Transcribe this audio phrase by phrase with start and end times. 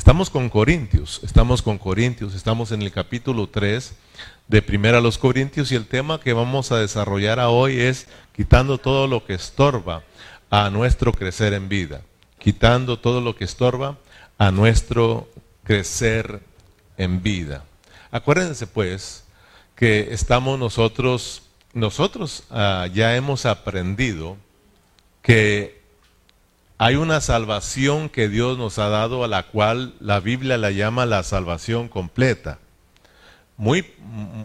[0.00, 3.92] Estamos con Corintios, estamos con Corintios, estamos en el capítulo 3
[4.48, 8.78] de Primera a los Corintios y el tema que vamos a desarrollar hoy es quitando
[8.78, 10.02] todo lo que estorba
[10.48, 12.00] a nuestro crecer en vida,
[12.38, 13.98] quitando todo lo que estorba
[14.38, 15.28] a nuestro
[15.64, 16.40] crecer
[16.96, 17.66] en vida.
[18.10, 19.24] Acuérdense pues
[19.76, 21.42] que estamos nosotros,
[21.74, 24.38] nosotros ah, ya hemos aprendido
[25.20, 25.79] que
[26.82, 31.04] hay una salvación que Dios nos ha dado a la cual la Biblia la llama
[31.04, 32.58] la salvación completa.
[33.58, 33.84] Muy,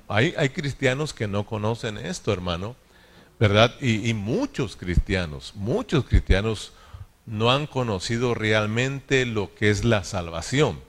[0.10, 2.76] hay, hay cristianos que no conocen esto, hermano,
[3.40, 3.74] ¿verdad?
[3.80, 6.74] Y, muchos cristianos, muchos cristianos
[7.26, 10.82] no han conocido realmente lo que es la salvación.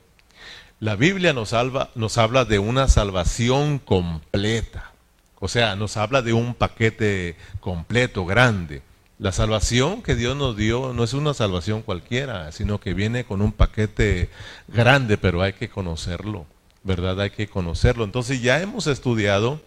[0.80, 4.91] La Biblia salva, nos habla de una salvación completa,
[5.38, 8.83] o sea, nos habla de un paquete completo, grande.
[9.19, 13.41] La salvación que Dios nos dio no es una salvación cualquiera, sino que viene con
[13.41, 14.29] un paquete
[14.69, 16.45] grande, pero hay que conocerlo,
[16.83, 17.19] ¿verdad?
[17.21, 18.05] Hay que conocerlo.
[18.05, 19.60] Entonces ya hemos estudiado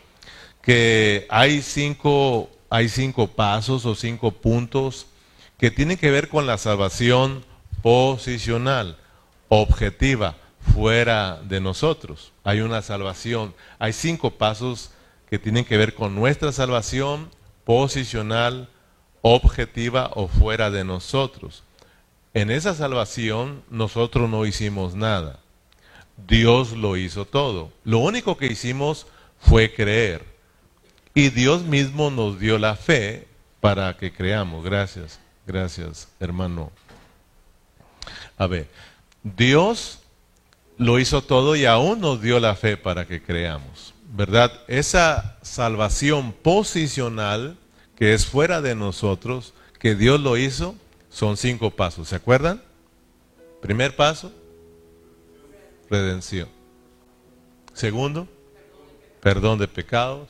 [0.62, 5.08] que hay cinco, hay cinco pasos o cinco puntos
[5.58, 7.44] que tienen que ver con la salvación
[7.82, 8.98] posicional,
[9.48, 10.36] objetiva,
[10.76, 12.34] fuera de nosotros.
[12.44, 14.92] Hay una salvación, hay cinco pasos
[15.28, 17.30] que tienen que ver con nuestra salvación
[17.66, 18.70] posicional,
[19.22, 21.64] objetiva o fuera de nosotros.
[22.34, 25.40] En esa salvación nosotros no hicimos nada.
[26.28, 27.72] Dios lo hizo todo.
[27.84, 29.08] Lo único que hicimos
[29.40, 30.26] fue creer.
[31.14, 33.28] Y Dios mismo nos dio la fe
[33.62, 34.64] para que creamos.
[34.64, 36.72] Gracias, gracias, hermano.
[38.38, 38.68] A ver,
[39.24, 40.00] Dios
[40.78, 43.94] lo hizo todo y aún nos dio la fe para que creamos.
[44.12, 44.52] ¿Verdad?
[44.68, 47.58] Esa salvación posicional
[48.00, 50.76] que es fuera de nosotros, que Dios lo hizo,
[51.10, 52.08] son cinco pasos.
[52.08, 52.64] ¿Se acuerdan?
[53.62, 54.32] Primer paso,
[55.90, 56.48] redención.
[57.74, 58.28] Segundo,
[59.22, 60.30] perdón de pecados,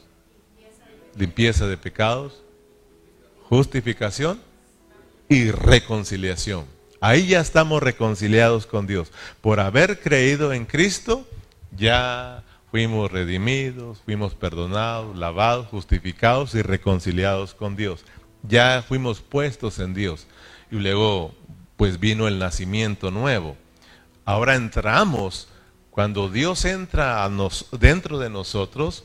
[1.16, 2.42] limpieza de pecados,
[3.50, 4.42] justificación
[5.28, 6.66] y reconciliación.
[7.02, 9.12] Ahí ya estamos reconciliados con Dios.
[9.42, 11.28] Por haber creído en Cristo,
[11.78, 18.06] ya Fuimos redimidos, fuimos perdonados, lavados, justificados y reconciliados con Dios.
[18.44, 20.28] Ya fuimos puestos en Dios.
[20.70, 21.34] Y luego,
[21.78, 23.58] pues vino el nacimiento nuevo.
[24.24, 25.48] Ahora entramos,
[25.90, 29.04] cuando Dios entra a nos, dentro de nosotros,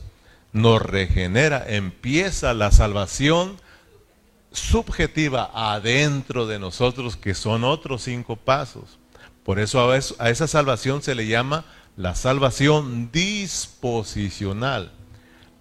[0.53, 3.57] nos regenera, empieza la salvación
[4.51, 8.99] subjetiva adentro de nosotros, que son otros cinco pasos.
[9.43, 11.65] Por eso a esa salvación se le llama
[11.97, 14.91] la salvación disposicional.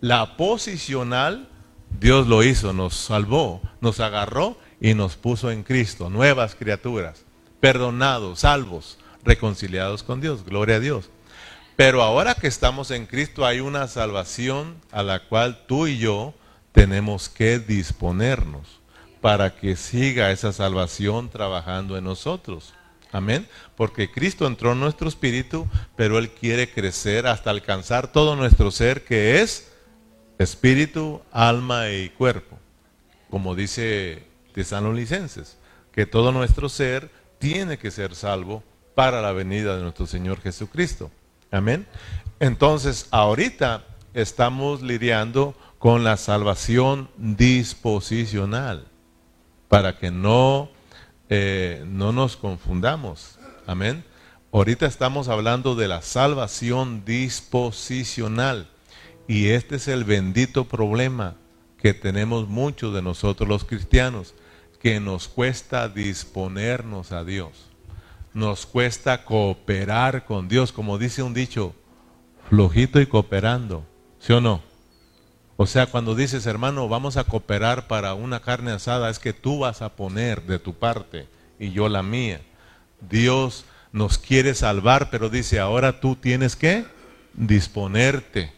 [0.00, 1.48] La posicional,
[2.00, 7.24] Dios lo hizo, nos salvó, nos agarró y nos puso en Cristo, nuevas criaturas,
[7.60, 11.10] perdonados, salvos, reconciliados con Dios, gloria a Dios.
[11.76, 16.34] Pero ahora que estamos en Cristo hay una salvación a la cual tú y yo
[16.72, 18.80] tenemos que disponernos
[19.20, 22.74] para que siga esa salvación trabajando en nosotros.
[23.14, 23.46] Amén.
[23.76, 29.04] Porque Cristo entró en nuestro espíritu, pero Él quiere crecer hasta alcanzar todo nuestro ser
[29.04, 29.70] que es
[30.36, 32.58] espíritu, alma y cuerpo.
[33.30, 35.58] Como dice Tesalonicenses,
[35.92, 37.08] que todo nuestro ser
[37.38, 38.64] tiene que ser salvo
[38.96, 41.12] para la venida de nuestro Señor Jesucristo.
[41.52, 41.86] Amén.
[42.40, 48.88] Entonces, ahorita estamos lidiando con la salvación disposicional,
[49.68, 50.68] para que no
[51.28, 53.38] eh, no nos confundamos.
[53.66, 54.04] Amén.
[54.52, 58.68] Ahorita estamos hablando de la salvación disposicional.
[59.26, 61.36] Y este es el bendito problema
[61.78, 64.34] que tenemos muchos de nosotros los cristianos,
[64.80, 67.70] que nos cuesta disponernos a Dios.
[68.32, 71.74] Nos cuesta cooperar con Dios, como dice un dicho,
[72.48, 73.84] flojito y cooperando.
[74.18, 74.73] ¿Sí o no?
[75.56, 79.60] O sea, cuando dices, hermano, vamos a cooperar para una carne asada, es que tú
[79.60, 81.28] vas a poner de tu parte
[81.60, 82.40] y yo la mía.
[83.00, 86.84] Dios nos quiere salvar, pero dice, ahora tú tienes que
[87.34, 88.52] disponerte.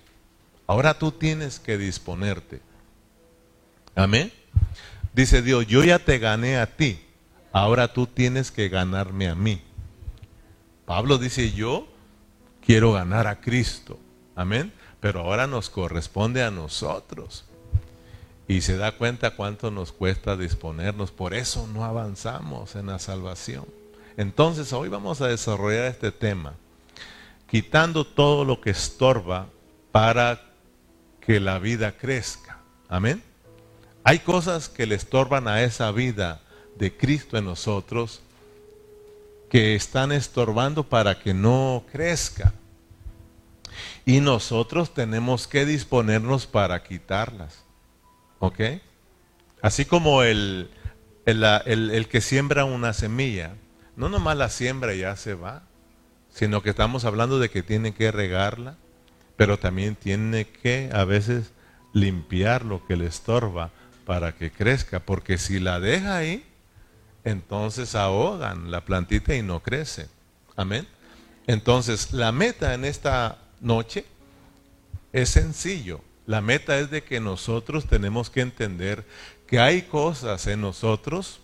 [0.67, 2.63] Ahora tú tienes que disponerte.
[3.95, 4.33] Amén.
[5.13, 6.99] Dice Dios, yo ya te gané a ti,
[7.53, 9.63] ahora tú tienes que ganarme a mí.
[10.87, 11.87] Pablo dice, yo
[12.65, 13.99] quiero ganar a Cristo.
[14.35, 14.73] Amén
[15.07, 17.45] pero ahora nos corresponde a nosotros.
[18.49, 21.13] Y se da cuenta cuánto nos cuesta disponernos.
[21.13, 23.67] Por eso no avanzamos en la salvación.
[24.17, 26.55] Entonces hoy vamos a desarrollar este tema,
[27.49, 29.47] quitando todo lo que estorba
[29.93, 30.43] para
[31.21, 32.59] que la vida crezca.
[32.89, 33.23] Amén.
[34.03, 36.41] Hay cosas que le estorban a esa vida
[36.75, 38.23] de Cristo en nosotros
[39.51, 42.53] que están estorbando para que no crezca.
[44.07, 47.65] Y nosotros tenemos que disponernos para quitarlas.
[48.39, 48.61] ¿Ok?
[49.61, 50.71] Así como el,
[51.25, 53.55] el, que siembra una semilla,
[53.97, 55.65] no nomás la siembra y ya se va,
[56.31, 58.77] sino que estamos hablando de que tiene que regarla,
[59.37, 61.51] pero también tiene que a veces
[61.93, 63.71] limpiar lo que le estorba
[64.05, 66.45] para que crezca, porque si la deja ahí,
[67.25, 70.07] entonces ahogan la plantita y no crece.
[70.55, 70.87] Amén.
[71.49, 74.05] Entonces, la meta en esta noche
[75.13, 76.01] es sencillo.
[76.27, 79.05] La meta es de que nosotros tenemos que entender
[79.47, 81.41] que hay cosas en nosotros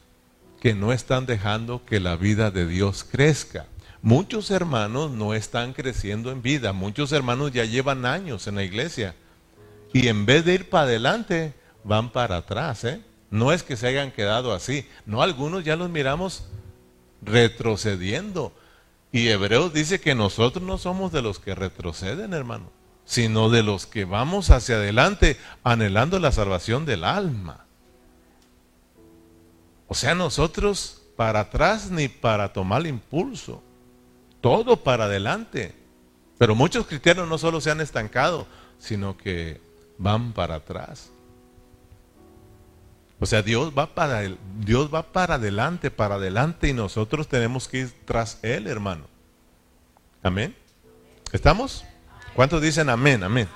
[0.60, 3.66] que no están dejando que la vida de Dios crezca.
[4.00, 9.14] Muchos hermanos no están creciendo en vida, muchos hermanos ya llevan años en la iglesia
[9.92, 11.54] y en vez de ir para adelante,
[11.84, 12.84] van para atrás.
[12.84, 13.00] ¿eh?
[13.30, 16.44] No es que se hayan quedado así, no, algunos ya los miramos
[17.22, 18.52] retrocediendo.
[19.12, 22.70] Y Hebreos dice que nosotros no somos de los que retroceden, hermano,
[23.04, 27.66] sino de los que vamos hacia adelante anhelando la salvación del alma.
[29.86, 33.62] O sea, nosotros para atrás ni para tomar impulso,
[34.40, 35.74] todo para adelante.
[36.38, 38.46] Pero muchos cristianos no solo se han estancado,
[38.78, 39.60] sino que
[39.98, 41.11] van para atrás.
[43.22, 44.22] O sea, Dios va para
[44.58, 49.04] Dios va para adelante, para adelante y nosotros tenemos que ir tras él, hermano.
[50.24, 50.56] Amén.
[51.30, 51.84] ¿Estamos?
[52.34, 53.22] ¿Cuántos dicen amén?
[53.22, 53.48] Amén.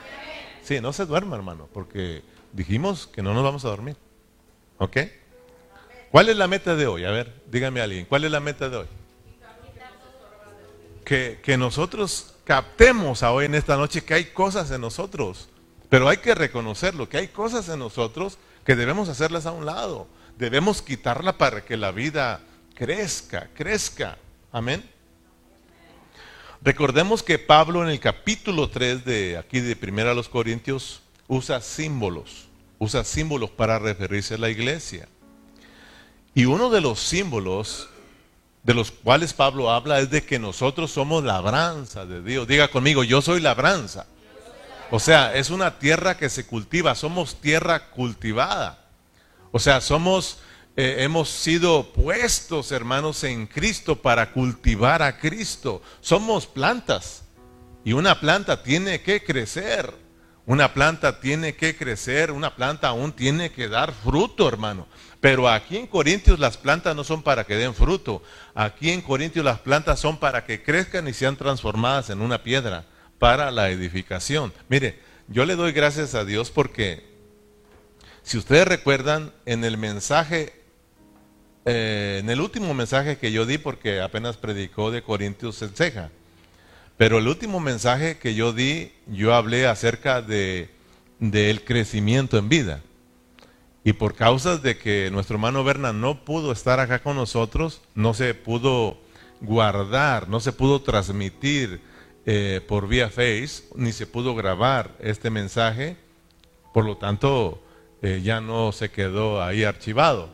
[0.63, 2.23] Sí, no se duerma, hermano, porque
[2.53, 3.97] dijimos que no nos vamos a dormir.
[4.79, 4.99] ¿Ok?
[6.13, 7.05] ¿Cuál es la meta de hoy?
[7.05, 8.87] A ver, dígame a alguien, ¿cuál es la meta de hoy?
[11.05, 15.49] Que, que nosotros captemos hoy en esta noche que hay cosas en nosotros
[15.89, 20.09] pero hay que reconocerlo, que hay cosas en nosotros que debemos hacerlas a un lado.
[20.37, 22.41] Debemos quitarla para que la vida
[22.75, 24.19] crezca, crezca.
[24.51, 24.85] Amén.
[26.61, 31.61] Recordemos que Pablo en el capítulo 3 de aquí de Primera a los Corintios usa
[31.61, 32.49] símbolos,
[32.79, 35.09] usa símbolos para referirse a la iglesia.
[36.35, 37.89] Y uno de los símbolos
[38.65, 42.49] de los cuales Pablo habla es de que nosotros somos labranza de Dios.
[42.49, 44.07] Diga conmigo, yo soy labranza.
[44.91, 48.85] O sea, es una tierra que se cultiva, somos tierra cultivada.
[49.51, 50.39] O sea, somos,
[50.77, 55.83] eh, hemos sido puestos, hermanos, en Cristo para cultivar a Cristo.
[56.01, 57.25] Somos plantas
[57.85, 59.93] y una planta tiene que crecer.
[60.49, 64.87] Una planta tiene que crecer, una planta aún tiene que dar fruto, hermano.
[65.21, 68.23] Pero aquí en Corintios las plantas no son para que den fruto.
[68.55, 72.85] Aquí en Corintios las plantas son para que crezcan y sean transformadas en una piedra
[73.19, 74.53] para la edificación.
[74.69, 74.99] Mire,
[75.29, 77.05] yo le doy gracias a Dios porque,
[78.23, 80.53] si ustedes recuerdan, en el mensaje,
[81.65, 86.11] eh, en el último mensaje que yo di, porque apenas predicó de Corintios en ceja,
[86.97, 90.77] pero el último mensaje que yo di, yo hablé acerca de
[91.19, 92.83] del crecimiento en vida.
[93.85, 98.15] Y por causas de que nuestro hermano Berna no pudo estar acá con nosotros, no
[98.15, 98.99] se pudo
[99.41, 101.81] guardar, no se pudo transmitir
[102.27, 105.97] eh, por vía Face, ni se pudo grabar este mensaje,
[106.75, 107.63] por lo tanto
[108.03, 110.29] eh, ya no se quedó ahí archivado.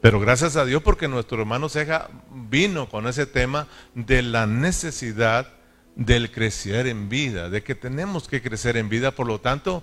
[0.00, 5.48] Pero gracias a Dios porque nuestro hermano Ceja vino con ese tema de la necesidad
[5.96, 9.82] del crecer en vida, de que tenemos que crecer en vida, por lo tanto,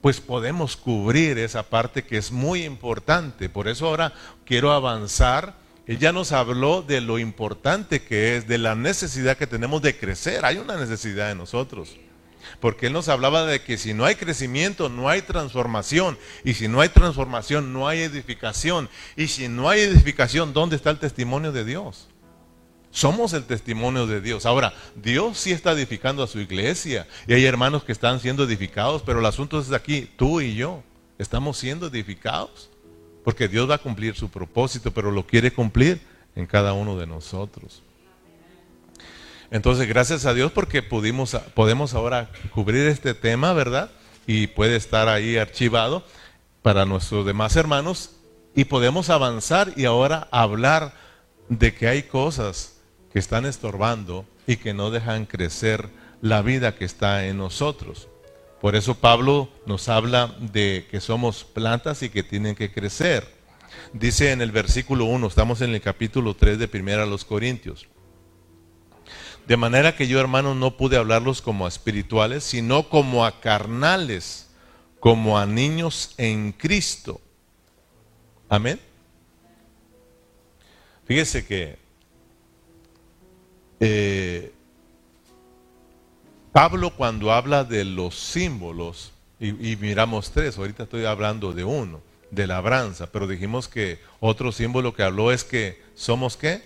[0.00, 3.48] pues podemos cubrir esa parte que es muy importante.
[3.48, 4.12] Por eso ahora
[4.44, 5.59] quiero avanzar
[5.90, 9.98] él ya nos habló de lo importante que es, de la necesidad que tenemos de
[9.98, 10.44] crecer.
[10.44, 11.96] Hay una necesidad en nosotros.
[12.60, 16.16] Porque Él nos hablaba de que si no hay crecimiento, no hay transformación.
[16.44, 18.88] Y si no hay transformación, no hay edificación.
[19.16, 22.06] Y si no hay edificación, ¿dónde está el testimonio de Dios?
[22.92, 24.46] Somos el testimonio de Dios.
[24.46, 27.08] Ahora, Dios sí está edificando a su iglesia.
[27.26, 30.84] Y hay hermanos que están siendo edificados, pero el asunto es aquí, tú y yo,
[31.18, 32.69] ¿estamos siendo edificados?
[33.24, 36.00] Porque Dios va a cumplir su propósito, pero lo quiere cumplir
[36.34, 37.82] en cada uno de nosotros.
[39.50, 43.90] Entonces, gracias a Dios porque pudimos, podemos ahora cubrir este tema, ¿verdad?
[44.26, 46.04] Y puede estar ahí archivado
[46.62, 48.12] para nuestros demás hermanos
[48.54, 50.94] y podemos avanzar y ahora hablar
[51.48, 52.76] de que hay cosas
[53.12, 55.88] que están estorbando y que no dejan crecer
[56.22, 58.09] la vida que está en nosotros.
[58.60, 63.26] Por eso Pablo nos habla de que somos plantas y que tienen que crecer.
[63.92, 67.88] Dice en el versículo 1, estamos en el capítulo 3 de Primera a los Corintios.
[69.46, 74.50] De manera que yo, hermanos, no pude hablarlos como a espirituales, sino como a carnales,
[75.00, 77.20] como a niños en Cristo.
[78.48, 78.78] Amén.
[81.06, 81.78] Fíjese que
[83.80, 84.52] eh,
[86.52, 92.46] Pablo cuando habla de los símbolos, y, miramos tres, ahorita estoy hablando de uno, de
[92.46, 96.62] labranza, pero dijimos que otro símbolo que habló es que somos qué?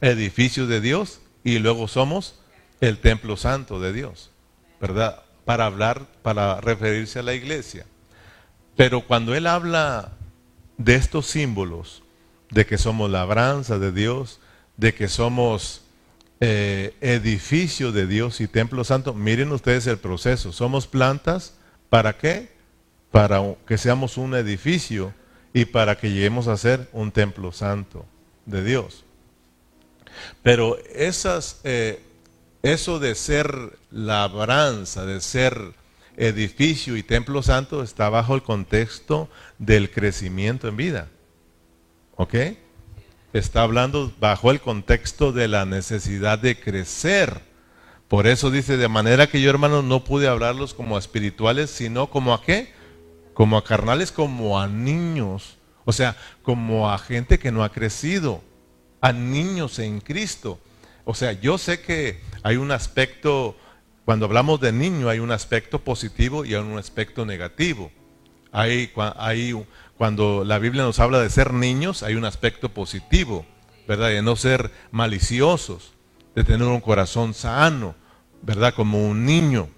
[0.00, 2.40] Edificio de Dios y luego somos
[2.80, 4.30] el templo santo de Dios,
[4.80, 5.22] ¿verdad?
[5.44, 7.84] Para hablar, para referirse a la iglesia.
[8.76, 10.12] Pero cuando él habla
[10.78, 12.02] de estos símbolos,
[12.50, 14.40] de que somos labranza de Dios,
[14.76, 15.83] de que somos
[16.40, 20.52] eh, edificio de Dios y templo santo, miren ustedes el proceso.
[20.52, 21.54] Somos plantas,
[21.88, 22.52] ¿para qué?
[23.10, 25.14] Para que seamos un edificio
[25.52, 28.04] y para que lleguemos a ser un templo santo
[28.46, 29.04] de Dios.
[30.42, 32.02] Pero eh,
[32.62, 35.74] eso de ser labranza, de ser
[36.16, 41.08] edificio y templo santo está bajo el contexto del crecimiento en vida.
[42.16, 42.34] ¿Ok?
[43.34, 47.42] Está hablando bajo el contexto de la necesidad de crecer.
[48.08, 52.08] Por eso dice, de manera que yo hermanos no pude hablarlos como a espirituales, sino
[52.08, 52.72] como a qué?
[53.34, 55.58] Como a carnales, como a niños.
[55.84, 58.40] O sea, como a gente que no ha crecido,
[59.00, 60.58] a niños en Cristo.
[61.04, 63.56] O sea, yo sé que hay un aspecto
[64.04, 67.90] cuando hablamos de niño hay un aspecto positivo y hay un aspecto negativo.
[68.52, 69.66] Hay, hay,
[70.04, 73.46] cuando la Biblia nos habla de ser niños, hay un aspecto positivo,
[73.88, 74.08] ¿verdad?
[74.08, 75.94] De no ser maliciosos,
[76.34, 77.94] de tener un corazón sano,
[78.42, 78.74] ¿verdad?
[78.74, 79.70] Como un niño.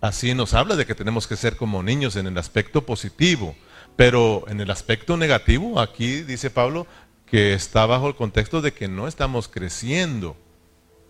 [0.00, 3.56] Así nos habla de que tenemos que ser como niños en el aspecto positivo.
[3.96, 6.86] Pero en el aspecto negativo, aquí dice Pablo
[7.26, 10.36] que está bajo el contexto de que no estamos creciendo.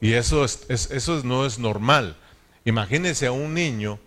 [0.01, 2.17] Y eso, es, eso no es normal.
[2.65, 3.99] Imagínese a un niño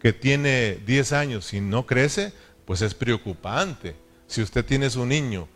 [0.00, 2.32] que tiene 10 años y no crece,
[2.68, 3.96] pues es preocupante.
[4.26, 5.48] Si usted tiene su niño,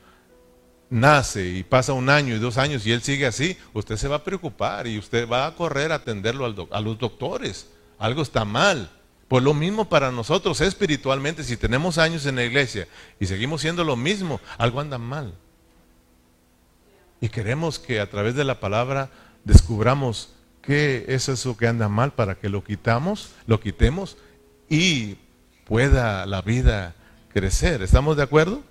[0.88, 4.16] nace y pasa un año y dos años y él sigue así, usted se va
[4.16, 7.68] a preocupar y usted va a correr a atenderlo a los doctores.
[7.98, 8.90] Algo está mal.
[9.28, 12.88] Pues lo mismo para nosotros espiritualmente, si tenemos años en la iglesia
[13.20, 15.34] y seguimos siendo lo mismo, algo anda mal.
[17.20, 19.10] Y queremos que a través de la palabra
[19.44, 20.30] descubramos
[20.62, 24.16] qué es eso que anda mal para que lo quitamos, lo quitemos
[24.70, 25.18] y
[25.66, 26.94] pueda la vida
[27.32, 27.82] crecer.
[27.82, 28.62] ¿Estamos de acuerdo?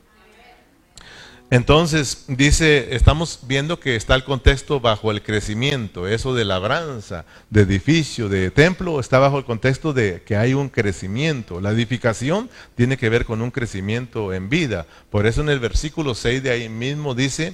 [1.51, 7.63] Entonces, dice, estamos viendo que está el contexto bajo el crecimiento, eso de labranza, de
[7.63, 11.60] edificio, de templo, está bajo el contexto de que hay un crecimiento.
[11.60, 14.86] La edificación tiene que ver con un crecimiento en vida.
[15.10, 17.53] Por eso en el versículo 6 de ahí mismo dice,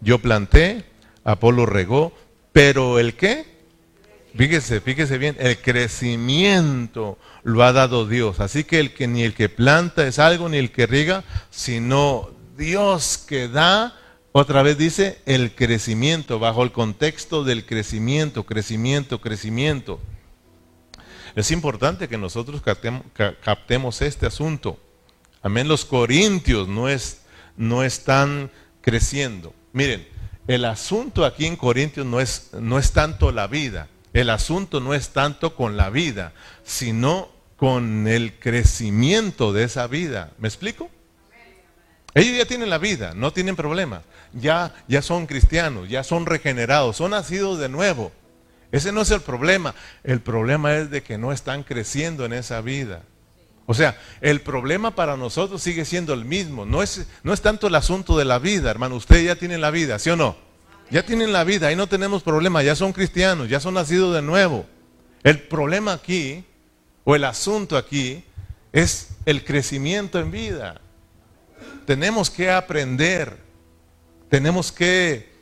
[0.00, 0.84] yo planté,
[1.24, 2.12] Apolo regó,
[2.52, 3.51] pero el qué?
[4.36, 8.40] Fíjese, fíjese bien, el crecimiento lo ha dado Dios.
[8.40, 12.30] Así que el que ni el que planta es algo, ni el que riega, sino
[12.56, 13.94] Dios que da,
[14.32, 20.00] otra vez dice, el crecimiento, bajo el contexto del crecimiento, crecimiento, crecimiento.
[21.34, 24.78] Es importante que nosotros captemos, este asunto.
[25.42, 27.22] Amén, los corintios no, es,
[27.56, 29.54] no están creciendo.
[29.72, 30.06] Miren,
[30.46, 34.94] el asunto aquí en Corintios no es, no es tanto la vida, el asunto no
[34.94, 36.32] es tanto con la vida,
[36.64, 40.32] sino con el crecimiento de esa vida.
[40.38, 40.90] ¿Me explico?
[42.14, 44.02] Ellos ya tienen la vida, no tienen problemas.
[44.34, 48.12] Ya, ya son cristianos, ya son regenerados, son nacidos de nuevo.
[48.70, 49.74] Ese no es el problema.
[50.02, 53.02] El problema es de que no están creciendo en esa vida.
[53.66, 56.66] O sea, el problema para nosotros sigue siendo el mismo.
[56.66, 58.96] No es, no es tanto el asunto de la vida, hermano.
[58.96, 60.36] Ustedes ya tienen la vida, ¿sí o no?
[60.92, 62.62] Ya tienen la vida, ahí no tenemos problema.
[62.62, 64.66] Ya son cristianos, ya son nacidos de nuevo.
[65.22, 66.44] El problema aquí,
[67.04, 68.22] o el asunto aquí,
[68.72, 70.82] es el crecimiento en vida.
[71.86, 73.38] Tenemos que aprender,
[74.28, 75.32] tenemos que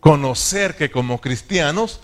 [0.00, 2.00] conocer que como cristianos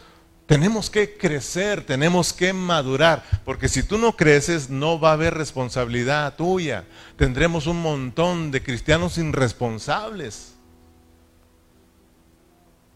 [0.47, 5.35] tenemos que crecer, tenemos que madurar, porque si tú no creces no va a haber
[5.35, 6.85] responsabilidad tuya.
[7.17, 10.52] Tendremos un montón de cristianos irresponsables.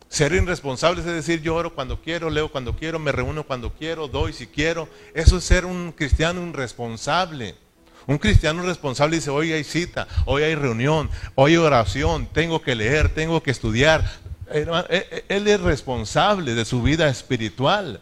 [0.09, 4.09] Ser irresponsable es decir, yo oro cuando quiero, leo cuando quiero, me reúno cuando quiero,
[4.09, 4.89] doy si quiero.
[5.15, 7.57] Eso es ser un cristiano irresponsable.
[8.07, 12.77] Un cristiano responsable dice, hoy hay cita, hoy hay reunión, hoy hay oración, tengo que
[12.77, 14.05] leer, tengo que estudiar,
[14.49, 18.01] e, e, él es responsable de su vida espiritual.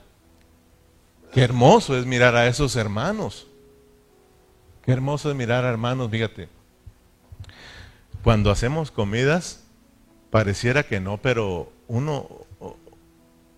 [1.33, 3.47] Qué hermoso es mirar a esos hermanos.
[4.85, 6.49] Qué hermoso es mirar a hermanos, fíjate.
[8.23, 9.65] Cuando hacemos comidas,
[10.31, 12.29] pareciera que no, pero uno,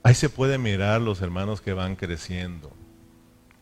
[0.02, 2.72] ahí se puede mirar los hermanos que van creciendo.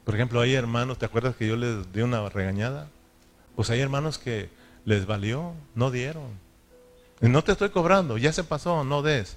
[0.04, 2.88] Por ejemplo, hay hermanos, ¿te acuerdas que yo les di una regañada?
[3.56, 4.50] Pues hay hermanos que
[4.84, 6.44] les valió, no dieron.
[7.20, 9.36] No te estoy cobrando, ya se pasó, no des.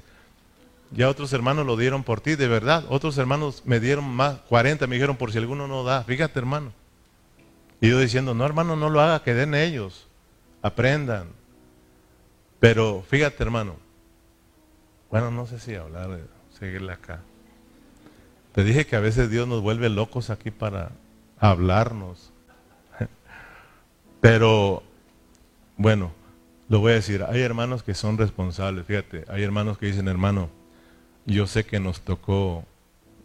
[0.91, 2.86] Ya otros hermanos lo dieron por ti, de verdad.
[2.89, 6.03] Otros hermanos me dieron más, 40, me dijeron por si alguno no da.
[6.03, 6.72] Fíjate, hermano.
[7.81, 10.07] Y yo diciendo, no, hermano, no lo haga, que den ellos.
[10.62, 11.27] Aprendan.
[12.60, 13.75] Pero fíjate, hermano.
[15.09, 16.19] Bueno, no sé si hablar,
[16.57, 17.21] seguirle acá.
[18.53, 20.91] Te dije que a veces Dios nos vuelve locos aquí para
[21.39, 22.33] hablarnos.
[24.19, 24.83] Pero,
[25.77, 26.11] bueno,
[26.67, 27.23] lo voy a decir.
[27.23, 28.85] Hay hermanos que son responsables.
[28.85, 30.49] Fíjate, hay hermanos que dicen, hermano,
[31.25, 32.65] yo sé que nos tocó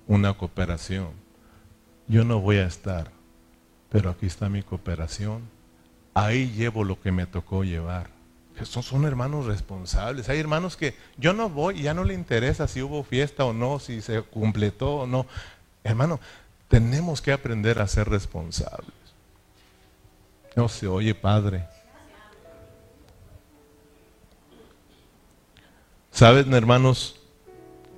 [0.07, 1.09] una cooperación.
[2.09, 3.11] Yo no voy a estar,
[3.89, 5.43] pero aquí está mi cooperación.
[6.15, 8.11] Ahí llevo lo que me tocó llevar.
[8.63, 10.29] Esos son hermanos responsables.
[10.29, 13.79] Hay hermanos que yo no voy, ya no le interesa si hubo fiesta o no,
[13.79, 15.27] si se completó o no.
[15.85, 16.21] Hermano,
[16.69, 18.95] tenemos que aprender a ser responsables.
[20.55, 21.65] No se oye, Padre.
[26.11, 27.17] ¿Saben, hermanos?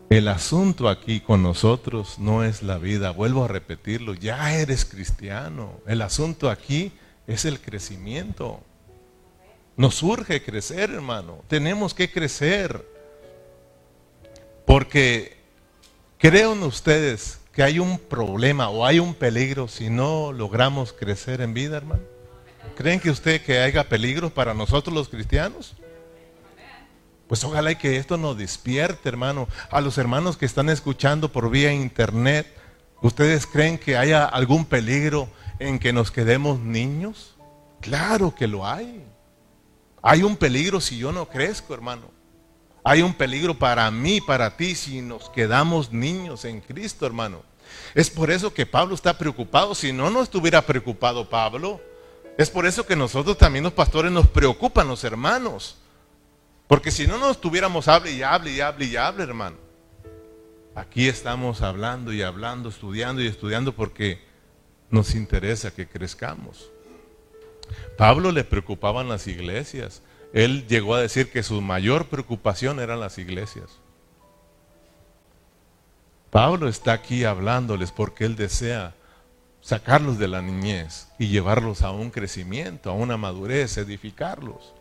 [0.09, 5.80] El asunto aquí con nosotros no es la vida, vuelvo a repetirlo, ya eres cristiano.
[5.87, 6.92] El asunto aquí
[7.26, 8.62] es el crecimiento.
[9.76, 11.43] Nos urge crecer, hermano.
[11.49, 12.87] Tenemos que crecer.
[14.66, 15.37] Porque
[16.19, 21.54] creen ustedes que hay un problema o hay un peligro si no logramos crecer en
[21.54, 22.02] vida, hermano.
[22.76, 25.76] ¿Creen que usted que haya peligro para nosotros los cristianos?
[27.28, 29.49] Pues ojalá que esto nos despierte, hermano.
[29.71, 32.47] A los hermanos que están escuchando por vía internet,
[33.00, 35.28] ¿ustedes creen que haya algún peligro
[35.59, 37.37] en que nos quedemos niños?
[37.81, 39.04] Claro que lo hay.
[40.06, 42.11] Hay un peligro si yo no crezco, hermano.
[42.84, 47.42] Hay un peligro para mí, para ti, si nos quedamos niños en Cristo, hermano.
[47.94, 49.75] Es por eso que Pablo está preocupado.
[49.75, 51.80] Si no, no estuviera preocupado Pablo.
[52.37, 55.78] Es por eso que nosotros también los pastores nos preocupan los hermanos.
[56.66, 59.56] Porque si no nos tuviéramos hable y hable y hable y hable, hermano.
[60.75, 64.23] Aquí estamos hablando y hablando, estudiando y estudiando porque
[64.90, 66.74] nos interesa que crezcamos.
[67.96, 70.02] Pablo le preocupaban las iglesias.
[70.32, 73.78] Él llegó a decir que su mayor preocupación eran las iglesias.
[76.30, 78.94] Pablo está aquí hablándoles porque él desea
[79.60, 84.74] sacarlos de la niñez y llevarlos a un crecimiento, a una madurez, edificarlos.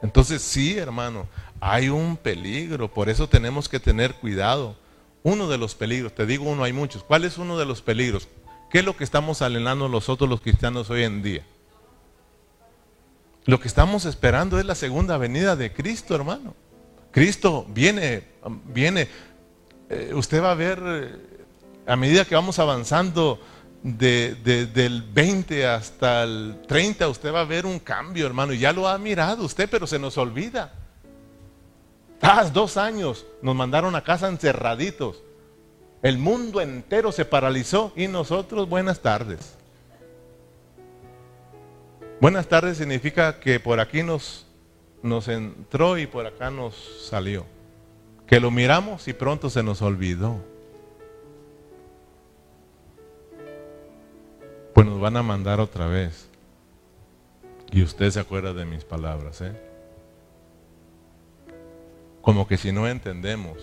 [0.00, 1.26] Entonces sí, hermano,
[1.60, 4.76] hay un peligro, por eso tenemos que tener cuidado.
[5.24, 7.02] Uno de los peligros, te digo uno, hay muchos.
[7.02, 8.28] ¿Cuál es uno de los peligros?
[8.70, 11.44] ¿Qué es lo que estamos alenando nosotros los cristianos hoy en día?
[13.48, 16.54] Lo que estamos esperando es la segunda venida de Cristo, hermano.
[17.10, 18.24] Cristo viene,
[18.66, 19.08] viene.
[19.88, 21.44] Eh, usted va a ver, eh,
[21.86, 23.40] a medida que vamos avanzando,
[23.82, 24.34] de,
[24.74, 28.52] del 20 hasta el 30 usted va a ver un cambio, hermano.
[28.52, 30.74] Ya lo ha mirado usted, pero se nos olvida.
[32.20, 35.22] Ah, dos años nos mandaron a casa encerraditos.
[36.02, 39.57] El mundo entero se paralizó y nosotros buenas tardes.
[42.20, 44.46] Buenas tardes significa que por aquí nos,
[45.02, 46.74] nos entró y por acá nos
[47.08, 47.46] salió.
[48.26, 50.38] Que lo miramos y pronto se nos olvidó.
[54.78, 56.28] pues nos van a mandar otra vez.
[57.72, 59.60] Y usted se acuerda de mis palabras, ¿eh?
[62.22, 63.58] Como que si no entendemos.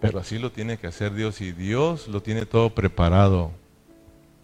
[0.00, 3.52] Pero así lo tiene que hacer Dios y Dios lo tiene todo preparado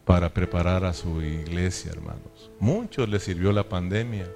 [0.09, 2.51] para preparar a su iglesia, hermanos.
[2.59, 4.27] Muchos le sirvió la pandemia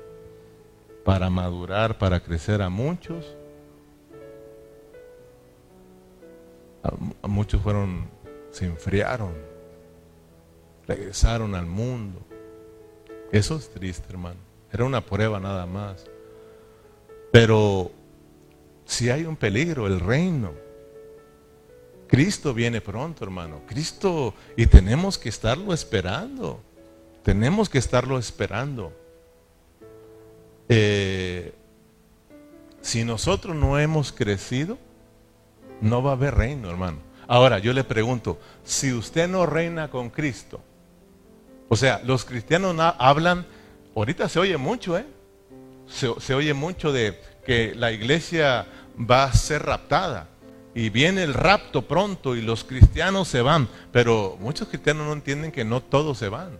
[1.02, 3.34] para madurar, para crecer a muchos.
[6.82, 8.06] A, muchos fueron,
[8.50, 9.32] se enfriaron
[10.86, 12.20] regresaron al mundo.
[13.30, 14.40] Eso es triste, hermano.
[14.70, 16.04] Era una prueba nada más.
[17.30, 17.90] Pero
[18.84, 20.52] si hay un peligro, el reino.
[22.12, 23.62] Cristo viene pronto, hermano.
[23.66, 26.62] Cristo, y tenemos que estarlo esperando.
[27.22, 28.92] Tenemos que estarlo esperando.
[30.68, 31.54] Eh,
[32.82, 34.76] si nosotros no hemos crecido,
[35.80, 36.98] no va a haber reino, hermano.
[37.28, 40.60] Ahora, yo le pregunto, si usted no reina con Cristo,
[41.70, 43.46] o sea, los cristianos hablan,
[43.96, 45.06] ahorita se oye mucho, ¿eh?
[45.86, 48.66] Se, oye mucho de que la iglesia
[48.98, 50.28] va a ser raptada
[50.74, 55.52] y viene el rapto pronto y los cristianos se van, pero muchos cristianos no entienden
[55.52, 56.58] que no todos se van.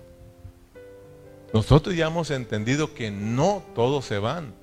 [1.53, 4.55] Nosotros ya hemos entendido que no todos se van.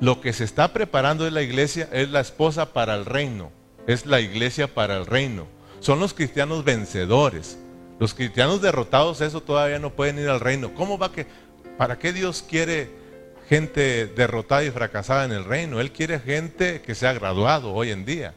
[0.00, 3.50] Lo que se está preparando en la iglesia es la esposa para el reino,
[3.86, 5.46] es la iglesia para el reino.
[5.80, 7.58] Son los cristianos vencedores.
[7.98, 10.74] Los cristianos derrotados, eso todavía no pueden ir al reino.
[10.74, 11.26] ¿Cómo va que,
[11.76, 13.00] para qué Dios quiere
[13.50, 15.80] gente derrotada y fracasada en el reino.
[15.80, 18.32] Él quiere gente que se ha graduado hoy en día.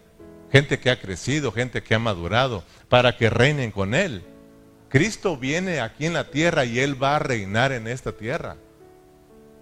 [0.53, 4.21] Gente que ha crecido, gente que ha madurado, para que reinen con Él.
[4.87, 8.57] Cristo viene aquí en la tierra y Él va a reinar en esta tierra.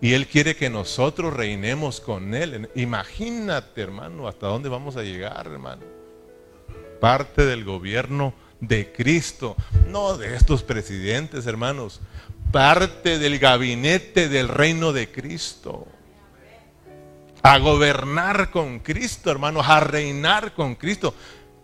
[0.02, 2.70] Y Él quiere que nosotros reinemos con Él.
[2.76, 5.84] Imagínate, hermano, hasta dónde vamos a llegar, hermano.
[7.00, 9.56] Parte del gobierno de Cristo,
[9.88, 12.02] no de estos presidentes, hermanos.
[12.52, 15.88] Parte del gabinete del reino de Cristo.
[17.44, 21.14] A gobernar con Cristo, hermanos, a reinar con Cristo.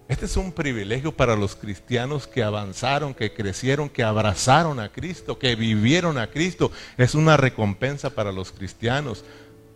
[0.07, 5.37] Este es un privilegio para los cristianos que avanzaron, que crecieron, que abrazaron a Cristo,
[5.37, 6.71] que vivieron a Cristo.
[6.97, 9.25] Es una recompensa para los cristianos.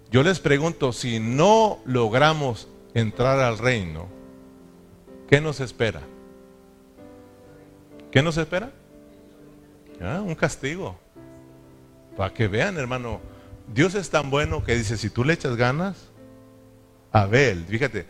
[0.09, 4.07] Yo les pregunto, si no logramos entrar al reino,
[5.29, 6.01] ¿qué nos espera?
[8.11, 8.71] ¿Qué nos espera?
[10.01, 10.97] Ah, un castigo.
[12.17, 13.21] Para que vean, hermano,
[13.73, 16.09] Dios es tan bueno que dice, si tú le echas ganas,
[17.11, 18.05] Abel, fíjate,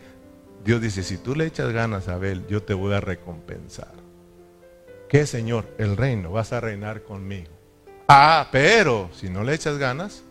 [0.64, 3.92] Dios dice, si tú le echas ganas Abel, yo te voy a recompensar.
[5.08, 5.66] ¿Qué, Señor?
[5.78, 7.50] El reino, vas a reinar conmigo.
[8.08, 10.22] Ah, pero si no le echas ganas,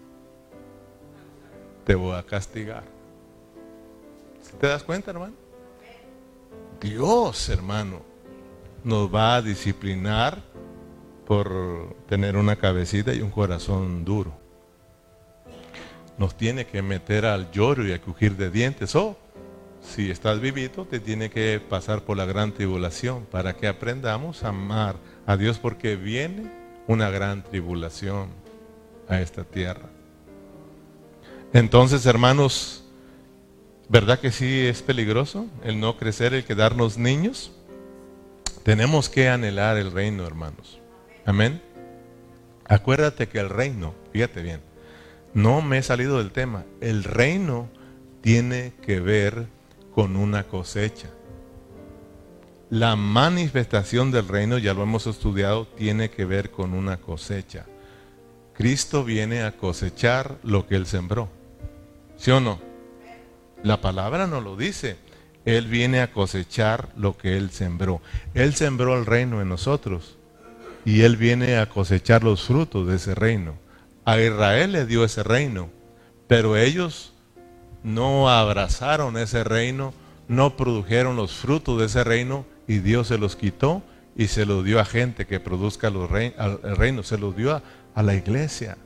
[1.85, 2.83] te voy a castigar.
[4.59, 5.33] ¿Te das cuenta, hermano?
[6.81, 8.01] Dios, hermano,
[8.83, 10.39] nos va a disciplinar
[11.25, 14.40] por tener una cabecita y un corazón duro.
[16.21, 18.95] Nos tiene que meter al lloro y a crujir de dientes.
[18.95, 19.17] Oh,
[19.81, 24.49] si estás vivito, te tiene que pasar por la gran tribulación para que aprendamos a
[24.49, 26.43] amar a Dios porque viene
[26.85, 28.29] una gran tribulación
[29.09, 29.89] a esta tierra.
[31.53, 32.83] Entonces, hermanos,
[33.89, 37.51] ¿verdad que sí es peligroso el no crecer, el quedarnos niños?
[38.61, 40.79] Tenemos que anhelar el reino, hermanos.
[41.25, 41.63] Amén.
[42.65, 44.61] Acuérdate que el reino, fíjate bien,
[45.33, 47.69] no me he salido del tema, el reino
[48.21, 49.47] tiene que ver
[49.93, 51.09] con una cosecha.
[52.69, 57.65] La manifestación del reino, ya lo hemos estudiado, tiene que ver con una cosecha.
[58.53, 61.29] Cristo viene a cosechar lo que Él sembró.
[62.15, 62.61] ¿Sí o no?
[63.63, 64.97] La palabra no lo dice.
[65.43, 68.01] Él viene a cosechar lo que Él sembró.
[68.33, 70.17] Él sembró el reino en nosotros
[70.85, 73.55] y Él viene a cosechar los frutos de ese reino.
[74.05, 75.69] A Israel le dio ese reino,
[76.27, 77.13] pero ellos
[77.83, 79.93] no abrazaron ese reino,
[80.27, 83.83] no produjeron los frutos de ese reino y Dios se los quitó
[84.15, 87.61] y se los dio a gente que produzca los el reino, se los dio
[87.95, 88.77] a, la iglesia,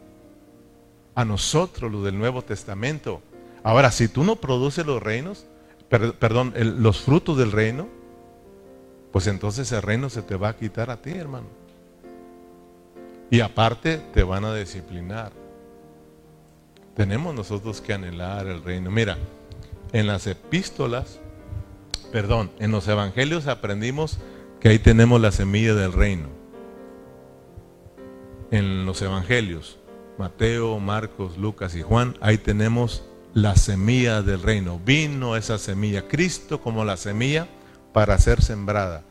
[1.14, 3.22] a nosotros, los del Nuevo Testamento.
[3.64, 5.46] Ahora, si tú no produces los reinos,
[5.90, 7.88] perdón, los frutos del reino,
[9.12, 11.48] pues entonces el reino se te va a quitar a ti, hermano.
[13.30, 15.32] Y aparte te van a disciplinar.
[16.96, 18.92] Tenemos nosotros que anhelar el reino.
[18.92, 19.18] Mira,
[19.92, 21.20] en las epístolas,
[22.12, 24.18] perdón, en los evangelios aprendimos
[24.60, 26.30] que ahí tenemos la semilla del reino.
[28.52, 29.78] En los evangelios,
[30.18, 34.80] Mateo, Marcos, Lucas y Juan, ahí tenemos la semilla del reino.
[34.84, 37.48] Vino esa semilla, Cristo como la semilla
[37.92, 39.04] para ser sembrada.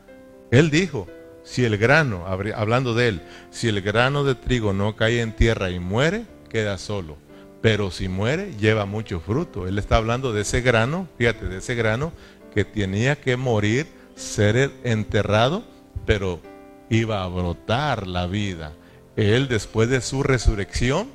[0.49, 1.07] Él dijo,
[1.45, 5.69] si el grano, hablando de él, si el grano de trigo no cae en tierra
[5.69, 7.23] y muere, queda solo
[7.65, 9.67] pero si muere lleva mucho fruto.
[9.67, 12.11] Él está hablando de ese grano, fíjate, de ese grano
[12.53, 15.63] que tenía que morir, ser enterrado,
[16.05, 16.39] pero
[16.91, 18.73] iba a brotar la vida.
[19.15, 21.09] Él después de su resurrección,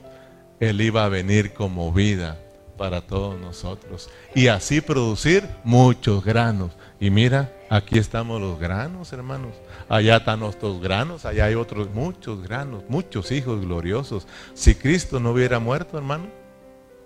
[0.59, 2.37] él iba a venir como vida
[2.77, 6.73] para todos nosotros y así producir muchos granos.
[6.99, 9.53] Y mira, aquí estamos los granos, hermanos.
[9.91, 14.25] Allá están nuestros granos, allá hay otros muchos granos, muchos hijos gloriosos.
[14.55, 16.29] Si Cristo no hubiera muerto, hermano,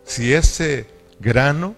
[0.03, 0.87] si ese
[1.19, 1.75] grano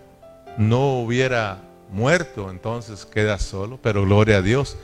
[0.59, 4.77] no hubiera muerto, entonces queda solo, pero gloria a Dios.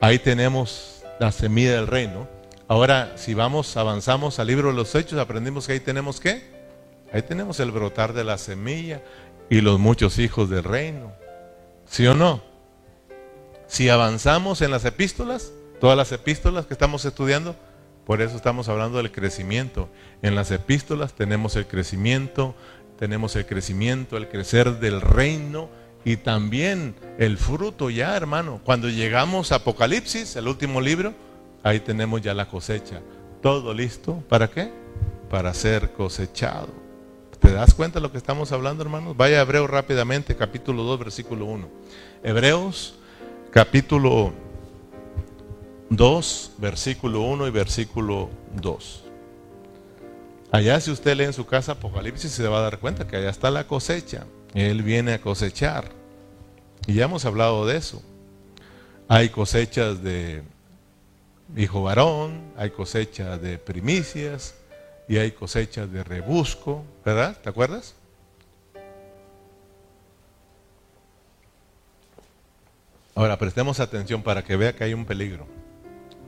[0.00, 2.26] Ahí tenemos la semilla del reino.
[2.66, 6.50] Ahora, si vamos, avanzamos al libro de los Hechos, aprendimos que ahí tenemos qué?
[7.12, 9.02] Ahí tenemos el brotar de la semilla
[9.50, 11.12] y los muchos hijos del reino.
[11.84, 12.48] ¿Sí o no?
[13.68, 17.54] Si avanzamos en las epístolas, todas las epístolas que estamos estudiando,
[18.06, 19.90] por eso estamos hablando del crecimiento.
[20.22, 22.54] En las epístolas tenemos el crecimiento,
[22.98, 25.68] tenemos el crecimiento, el crecer del reino
[26.02, 28.62] y también el fruto ya, hermano.
[28.64, 31.12] Cuando llegamos a Apocalipsis, el último libro,
[31.62, 33.02] ahí tenemos ya la cosecha.
[33.42, 34.72] Todo listo, ¿para qué?
[35.28, 36.68] Para ser cosechado.
[37.38, 39.14] ¿Te das cuenta de lo que estamos hablando, hermanos?
[39.14, 41.68] Vaya a Hebreos rápidamente, capítulo 2, versículo 1.
[42.24, 42.97] Hebreos,
[43.50, 44.32] capítulo
[45.90, 49.04] 2, versículo 1 y versículo 2.
[50.50, 53.30] Allá si usted lee en su casa Apocalipsis se va a dar cuenta que allá
[53.30, 54.26] está la cosecha.
[54.54, 55.90] Él viene a cosechar.
[56.86, 58.02] Y ya hemos hablado de eso.
[59.08, 60.42] Hay cosechas de
[61.56, 64.54] hijo varón, hay cosechas de primicias
[65.08, 67.36] y hay cosechas de rebusco, ¿verdad?
[67.42, 67.94] ¿Te acuerdas?
[73.18, 75.48] Ahora prestemos atención para que vea que hay un peligro.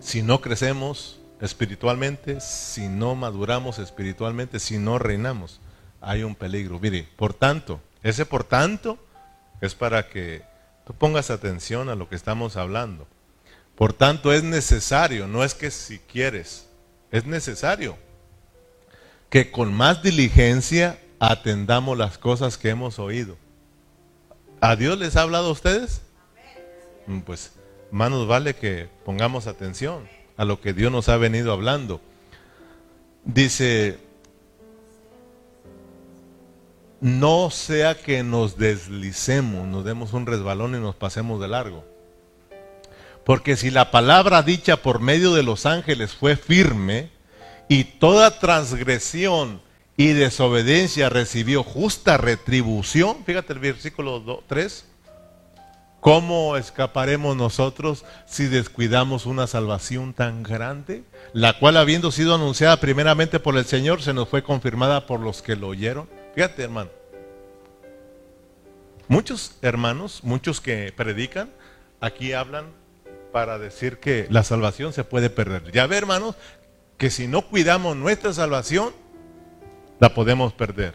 [0.00, 5.60] Si no crecemos espiritualmente, si no maduramos espiritualmente, si no reinamos,
[6.00, 6.80] hay un peligro.
[6.80, 8.98] Mire, por tanto, ese por tanto
[9.60, 10.42] es para que
[10.84, 13.06] tú pongas atención a lo que estamos hablando.
[13.76, 16.66] Por tanto, es necesario, no es que si quieres,
[17.12, 17.98] es necesario
[19.28, 23.36] que con más diligencia atendamos las cosas que hemos oído.
[24.60, 26.02] ¿A Dios les ha hablado a ustedes?
[27.10, 27.52] Mm, pues
[27.90, 32.00] más vale que pongamos atención a lo que Dios nos ha venido hablando.
[33.24, 33.98] Dice,
[37.00, 41.84] no sea que nos deslicemos, nos demos un resbalón y nos pasemos de largo.
[43.24, 47.10] Porque si la palabra dicha por medio de los ángeles fue firme
[47.68, 49.60] y toda transgresión
[49.96, 54.84] y desobediencia recibió justa retribución, fíjate el versículo 3,
[56.00, 61.04] ¿Cómo escaparemos nosotros si descuidamos una salvación tan grande?
[61.34, 65.42] La cual habiendo sido anunciada primeramente por el Señor, se nos fue confirmada por los
[65.42, 66.08] que lo oyeron.
[66.34, 66.90] Fíjate, hermano.
[69.08, 71.50] Muchos hermanos, muchos que predican,
[72.00, 72.66] aquí hablan
[73.30, 75.70] para decir que la salvación se puede perder.
[75.70, 76.34] Ya ve, hermanos,
[76.96, 78.94] que si no cuidamos nuestra salvación,
[79.98, 80.94] la podemos perder.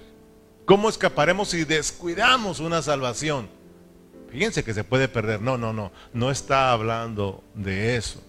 [0.66, 3.55] ¿Cómo escaparemos si descuidamos una salvación?
[4.32, 5.42] Fíjense que se puede perder.
[5.42, 5.92] No, no, no.
[6.14, 8.22] No está hablando de eso.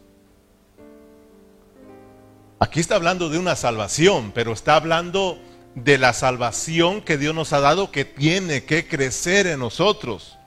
[2.59, 5.39] Aquí está hablando de una salvación, pero está hablando
[5.75, 10.39] de la salvación que Dios nos ha dado que tiene que crecer en nosotros.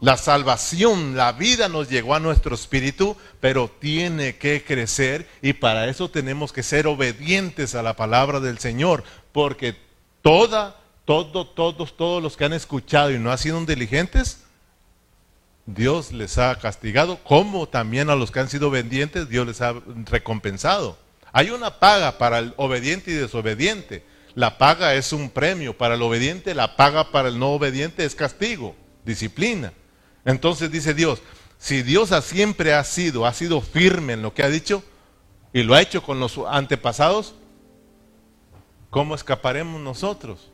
[0.00, 5.88] La salvación, la vida nos llegó a nuestro espíritu, pero tiene que crecer y para
[5.88, 9.76] eso tenemos que ser obedientes a la palabra del Señor, porque
[10.22, 10.79] toda
[11.10, 14.44] todos, todos, todos los que han escuchado y no han sido diligentes,
[15.66, 19.74] Dios les ha castigado, como también a los que han sido obedientes, Dios les ha
[20.04, 20.96] recompensado.
[21.32, 24.04] Hay una paga para el obediente y desobediente.
[24.36, 28.14] La paga es un premio para el obediente, la paga para el no obediente es
[28.14, 29.72] castigo, disciplina.
[30.24, 31.22] Entonces dice Dios,
[31.58, 34.84] si Dios siempre ha sido, ha sido firme en lo que ha dicho
[35.52, 37.34] y lo ha hecho con los antepasados,
[38.90, 40.50] ¿cómo escaparemos nosotros?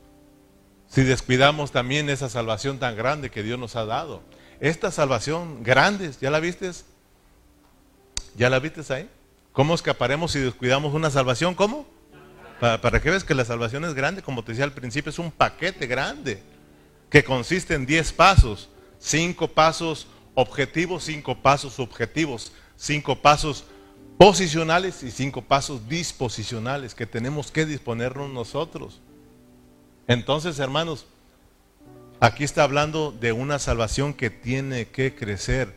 [0.88, 4.22] Si descuidamos también esa salvación tan grande que Dios nos ha dado.
[4.60, 6.70] Esta salvación grande, ¿ya la viste?
[8.36, 9.08] ¿Ya la viste ahí?
[9.52, 11.54] ¿Cómo escaparemos si descuidamos una salvación?
[11.54, 11.86] ¿Cómo?
[12.60, 15.30] Para, para que que la salvación es grande, como te decía al principio, es un
[15.30, 16.42] paquete grande
[17.10, 18.68] que consiste en 10 pasos,
[18.98, 23.64] 5 pasos objetivos, 5 pasos subjetivos, 5 pasos
[24.18, 29.00] posicionales y 5 pasos disposicionales que tenemos que disponernos nosotros.
[30.08, 31.06] Entonces, hermanos,
[32.20, 35.74] aquí está hablando de una salvación que tiene que crecer.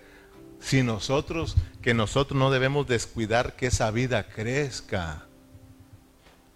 [0.60, 5.26] Si nosotros, que nosotros no debemos descuidar que esa vida crezca.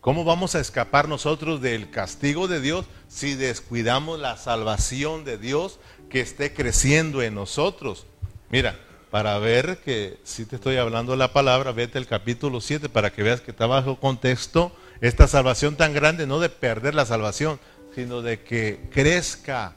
[0.01, 5.79] ¿Cómo vamos a escapar nosotros del castigo de Dios si descuidamos la salvación de Dios
[6.09, 8.05] que esté creciendo en nosotros?
[8.49, 8.77] Mira,
[9.09, 13.23] para ver que si te estoy hablando la palabra, vete al capítulo 7 para que
[13.23, 17.59] veas que está bajo contexto esta salvación tan grande, no de perder la salvación,
[17.93, 19.75] sino de que crezca,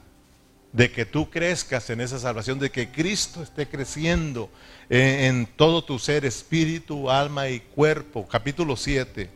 [0.71, 4.49] de que tú crezcas en esa salvación, de que Cristo esté creciendo
[4.89, 8.25] en, todo tu ser, espíritu, alma y cuerpo.
[8.25, 9.29] Capítulo 7,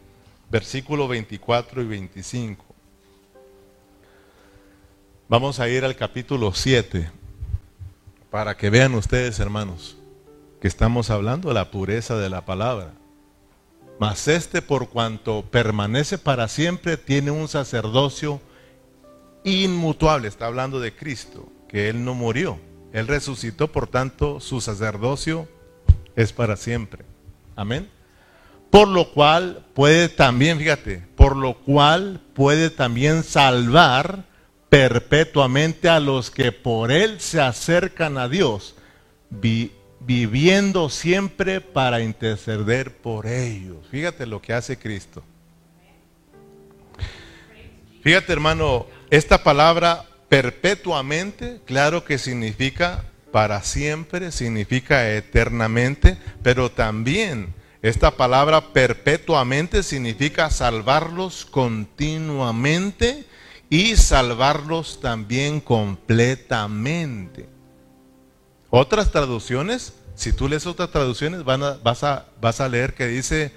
[0.49, 2.65] versículo 24 y 25.
[5.27, 7.12] Vamos a ir al capítulo 7
[8.30, 9.97] para que vean ustedes, hermanos,
[10.62, 12.93] que estamos hablando de la pureza de la palabra.
[13.99, 18.41] Mas este, por cuanto permanece para siempre, tiene un sacerdocio
[19.43, 20.27] inmutable.
[20.27, 22.60] Está hablando de Cristo, que Él no murió.
[22.93, 25.47] Él resucitó, por tanto, su sacerdocio
[26.15, 27.06] es para siempre.
[27.56, 27.89] Amén.
[28.69, 34.25] Por lo cual puede también, fíjate, por lo cual puede también salvar
[34.69, 38.75] perpetuamente a los que por Él se acercan a Dios
[40.05, 43.87] viviendo siempre para interceder por ellos.
[43.89, 45.23] Fíjate lo que hace Cristo.
[48.03, 58.11] Fíjate hermano, esta palabra perpetuamente, claro que significa para siempre, significa eternamente, pero también Esta
[58.11, 63.25] palabra perpetuamente significa salvarlos continuamente
[63.71, 67.49] y salvarlos también completamente.
[68.71, 73.51] Otras traducciones, si tú lees otras traducciones, vas, a, vas a leer que dice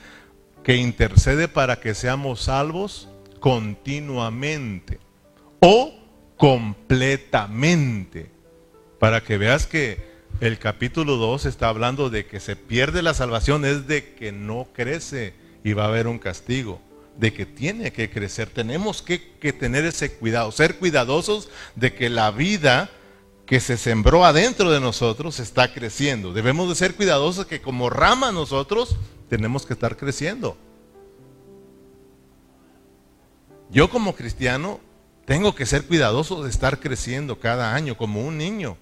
[0.64, 4.98] que intercede para que seamos salvos continuamente
[5.61, 5.94] o
[6.37, 8.31] completamente.
[8.98, 13.64] Para que veas que el capítulo 2 está hablando de que se pierde la salvación,
[13.64, 16.81] es de que no crece y va a haber un castigo
[17.16, 18.48] de que tiene que crecer.
[18.50, 19.18] Tenemos que,
[19.53, 22.90] tener ese cuidado, ser cuidadosos de que la vida
[23.46, 26.33] que se sembró adentro de nosotros está creciendo.
[26.33, 28.96] Debemos de ser cuidadosos que como rama nosotros
[29.28, 30.57] tenemos que estar creciendo.
[33.70, 34.80] Yo como cristiano
[35.26, 38.78] tengo que ser cuidadoso de estar creciendo cada año como un niño,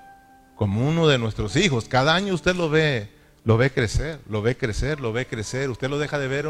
[0.57, 1.89] como uno de nuestros hijos.
[1.89, 3.11] Cada año usted lo ve,
[3.45, 5.71] lo ve crecer, lo ve crecer, lo ve crecer.
[5.71, 6.49] Usted lo deja de ver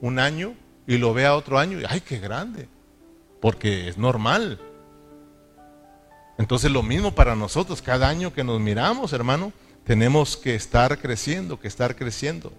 [0.00, 0.54] un año
[0.86, 2.68] y lo vea otro año y ¡ay, qué grande!
[3.40, 4.60] Porque es normal.
[6.38, 9.52] Entonces lo mismo para nosotros, cada año que nos miramos, hermano,
[9.84, 12.52] tenemos que estar creciendo, que estar creciendo.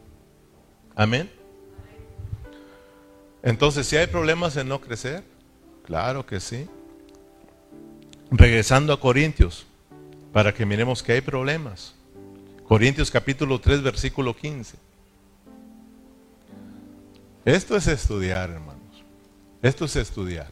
[0.95, 1.31] Amén.
[3.41, 5.23] Entonces, si hay problemas en no crecer,
[5.85, 6.67] claro que sí.
[8.29, 9.65] Regresando a Corintios,
[10.33, 11.95] para que miremos que hay problemas.
[12.67, 14.75] Corintios capítulo 3, versículo 15.
[17.45, 19.03] Esto es estudiar, hermanos.
[19.61, 20.51] Esto es estudiar.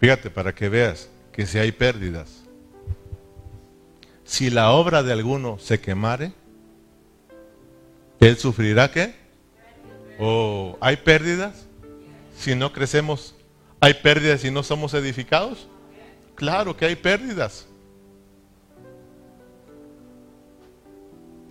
[0.00, 2.44] Fíjate, para que veas que si hay pérdidas,
[4.24, 6.32] si la obra de alguno se quemare,
[8.20, 9.14] él sufrirá qué?
[10.18, 11.66] ¿O hay pérdidas
[12.36, 13.34] si no crecemos?
[13.80, 15.68] ¿Hay pérdidas si no somos edificados?
[16.34, 17.66] Claro que hay pérdidas.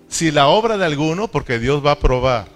[0.08, 2.48] Si la obra de alguno, porque Dios va a probar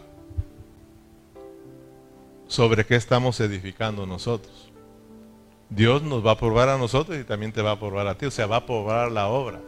[2.48, 4.71] sobre qué estamos edificando nosotros.
[5.72, 8.26] Dios nos va a probar a nosotros y también te va a probar a ti,
[8.26, 9.62] o sea, va a probar la obra.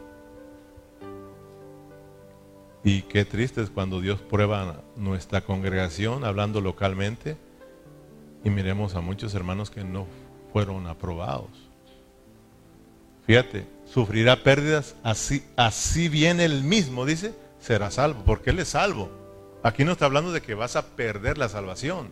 [2.84, 7.38] Y qué triste es cuando Dios prueba nuestra congregación hablando localmente
[8.44, 10.06] y miremos a muchos hermanos que no
[10.52, 11.70] fueron aprobados.
[13.26, 19.10] Fíjate, sufrirá pérdidas, así, así viene el mismo, dice, será salvo, porque Él es salvo.
[19.64, 22.10] Aquí no está hablando de que vas a perder la salvación.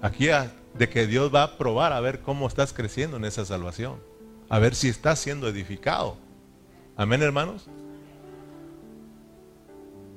[0.00, 0.28] Aquí
[0.74, 4.00] de que Dios va a probar a ver cómo estás creciendo en esa salvación.
[4.48, 6.16] A ver si estás siendo edificado.
[6.96, 7.68] Amén, hermanos.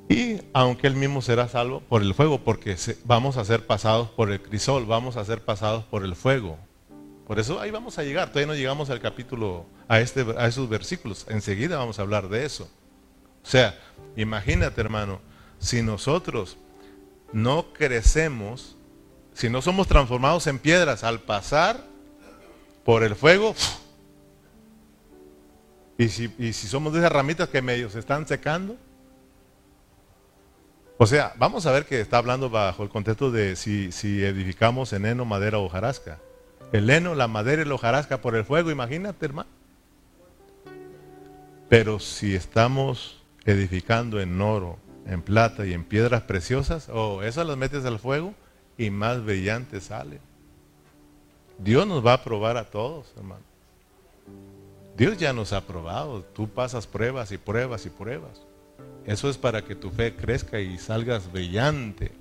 [0.09, 4.31] Y aunque Él mismo será salvo por el fuego, porque vamos a ser pasados por
[4.31, 6.57] el crisol, vamos a ser pasados por el fuego.
[7.25, 8.29] Por eso ahí vamos a llegar.
[8.29, 11.25] Todavía no llegamos al capítulo, a, este, a esos versículos.
[11.29, 12.69] Enseguida vamos a hablar de eso.
[13.43, 13.79] O sea,
[14.15, 15.21] imagínate, hermano,
[15.57, 16.57] si nosotros
[17.31, 18.77] no crecemos
[19.33, 21.83] si no somos transformados en piedras al pasar
[22.83, 23.55] por el fuego,
[25.97, 28.77] y si, somos de esas ramitas que medio se están secando,
[30.97, 34.93] o sea, vamos a ver que está hablando bajo el contexto de si, si edificamos
[34.93, 36.19] en heno, madera o hojarasca.
[36.71, 39.49] El heno, la madera y la hojarasca por el fuego, imagínate, hermano.
[41.69, 47.47] Pero si estamos edificando en oro, en plata y en piedras preciosas, o oh, esas
[47.47, 48.33] las metes al fuego,
[48.77, 50.19] y más brillante sale.
[51.57, 53.43] Dios nos va a probar a todos, hermano.
[54.97, 56.23] Dios ya nos ha probado.
[56.23, 58.41] Tú pasas pruebas y pruebas y pruebas.
[59.05, 62.11] Eso es para que tu fe crezca y salgas brillante.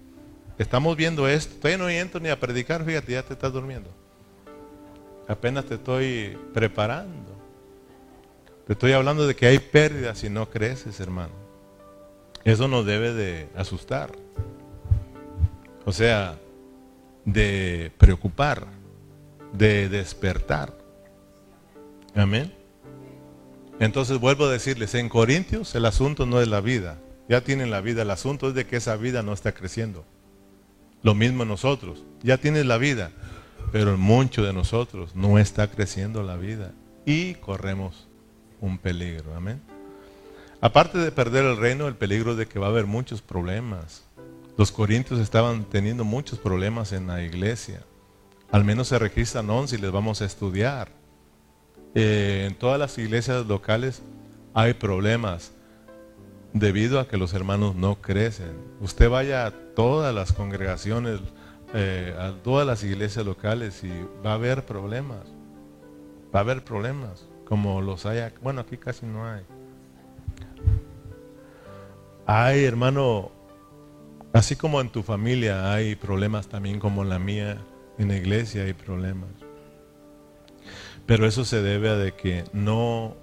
[0.58, 1.54] Estamos viendo esto.
[1.56, 3.90] Todavía no entro ni a predicar, fíjate, ya te estás durmiendo.
[5.28, 7.32] Apenas te estoy preparando.
[8.66, 11.32] Te estoy hablando de que hay pérdidas si no creces, hermano.
[12.44, 14.12] Eso nos debe de asustar.
[15.84, 16.38] O sea,
[17.24, 18.66] de preocupar,
[19.52, 20.76] de despertar.
[22.14, 22.52] Amén.
[23.80, 27.80] Entonces vuelvo a decirles, en Corintios el asunto no es la vida, ya tienen la
[27.80, 30.04] vida, el asunto es de que esa vida no está creciendo.
[31.02, 33.10] Lo mismo nosotros, ya tienes la vida,
[33.72, 36.72] pero mucho de nosotros no está creciendo la vida
[37.04, 38.06] y corremos
[38.60, 39.34] un peligro.
[39.34, 39.60] Amén.
[40.60, 44.04] Aparte de perder el reino, el peligro de que va a haber muchos problemas,
[44.56, 47.82] los corintios estaban teniendo muchos problemas en la iglesia.
[48.50, 50.88] Al menos se registran 11 y les vamos a estudiar.
[51.94, 54.02] Eh, en todas las iglesias locales
[54.54, 55.52] hay problemas
[56.52, 58.56] debido a que los hermanos no crecen.
[58.80, 61.20] Usted vaya a todas las congregaciones,
[61.74, 63.92] eh, a todas las iglesias locales y
[64.24, 65.26] va a haber problemas.
[66.34, 68.20] Va a haber problemas, como los hay.
[68.42, 69.42] Bueno, aquí casi no hay.
[72.26, 73.32] Hay, hermano,
[74.32, 77.58] Así como en tu familia hay problemas, también como en la mía,
[77.98, 79.28] en la iglesia hay problemas.
[81.04, 83.16] Pero eso se debe a que no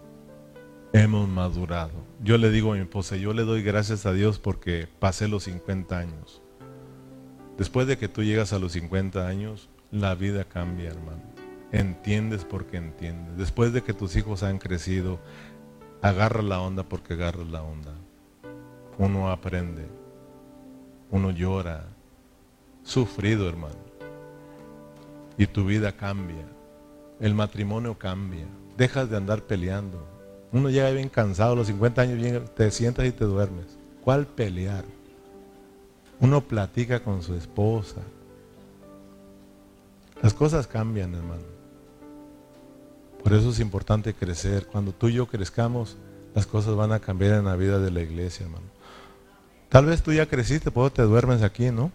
[0.94, 1.92] hemos madurado.
[2.24, 5.44] Yo le digo a mi esposa, yo le doy gracias a Dios porque pasé los
[5.44, 6.42] 50 años.
[7.58, 11.24] Después de que tú llegas a los 50 años, la vida cambia, hermano.
[11.72, 13.38] Entiendes porque entiendes.
[13.38, 15.20] Después de que tus hijos han crecido,
[16.02, 17.94] agarra la onda porque agarras la onda.
[18.98, 19.88] Uno aprende,
[21.12, 21.86] uno llora,
[22.84, 23.76] sufrido, hermano.
[25.38, 26.46] Y tu vida cambia.
[27.20, 28.46] El matrimonio cambia.
[28.78, 30.06] Dejas de andar peleando.
[30.52, 33.78] Uno llega bien cansado, a los 50 años te sientas y te duermes.
[34.04, 34.84] ¿Cuál pelear?
[36.20, 38.02] Uno platica con su esposa.
[40.22, 41.44] Las cosas cambian, hermano.
[43.24, 44.66] Por eso es importante crecer.
[44.68, 45.98] Cuando tú y yo crezcamos,
[46.34, 48.79] las cosas van a cambiar en la vida de la iglesia, hermano.
[49.70, 51.92] Tal vez tú ya creciste, pues te duermes aquí, ¿no?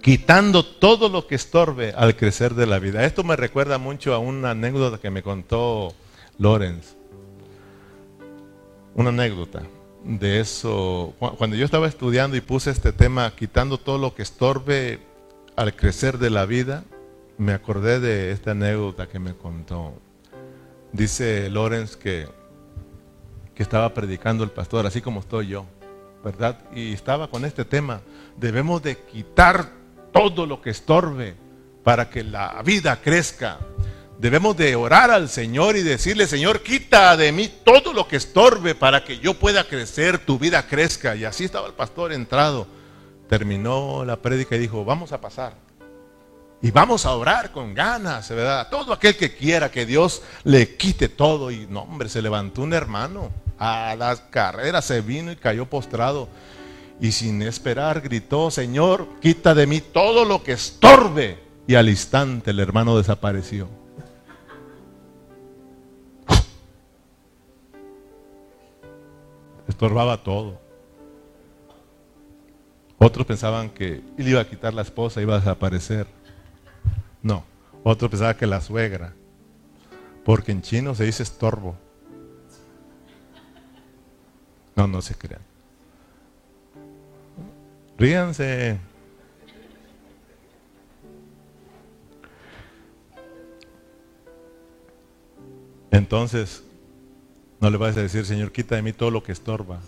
[0.00, 3.04] quitando todo lo que estorbe al crecer de la vida.
[3.04, 5.94] Esto me recuerda mucho a una anécdota que me contó
[6.38, 6.96] Lorenz.
[8.94, 9.62] Una anécdota
[10.04, 11.14] de eso.
[11.38, 15.00] Cuando yo estaba estudiando y puse este tema, quitando todo lo que estorbe
[15.56, 16.84] al crecer de la vida,
[17.38, 19.94] me acordé de esta anécdota que me contó.
[20.92, 22.26] Dice Lorenz que,
[23.62, 25.66] estaba predicando el pastor, así como estoy yo,
[26.24, 26.58] ¿verdad?
[26.74, 28.00] Y estaba con este tema.
[28.36, 29.70] Debemos de quitar
[30.12, 31.34] todo lo que estorbe
[31.84, 33.58] para que la vida crezca.
[34.18, 38.74] Debemos de orar al Señor y decirle, Señor, quita de mí todo lo que estorbe
[38.74, 41.16] para que yo pueda crecer, tu vida crezca.
[41.16, 42.66] Y así estaba el pastor entrado.
[43.28, 45.54] Terminó la prédica y dijo, vamos a pasar.
[46.62, 48.68] Y vamos a orar con ganas, ¿verdad?
[48.70, 51.50] Todo aquel que quiera que Dios le quite todo.
[51.50, 53.30] Y no, hombre, se levantó un hermano
[53.60, 56.28] a las carreras, se vino y cayó postrado
[57.00, 61.38] y sin esperar gritó, Señor, quita de mí todo lo que estorbe.
[61.66, 63.68] Y al instante el hermano desapareció.
[69.66, 70.60] Estorbaba todo.
[72.98, 76.06] Otros pensaban que él iba a quitar la esposa, iba a desaparecer.
[77.22, 77.44] No,
[77.82, 79.14] otros pensaban que la suegra.
[80.24, 81.76] Porque en chino se dice estorbo.
[84.76, 85.42] No, no se crean.
[87.98, 88.78] Ríanse.
[95.90, 96.62] Entonces,
[97.60, 99.80] no le vas a decir, Señor, quita de mí todo lo que estorba.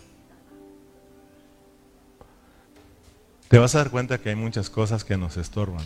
[3.48, 5.84] Te vas a dar cuenta que hay muchas cosas que nos estorban.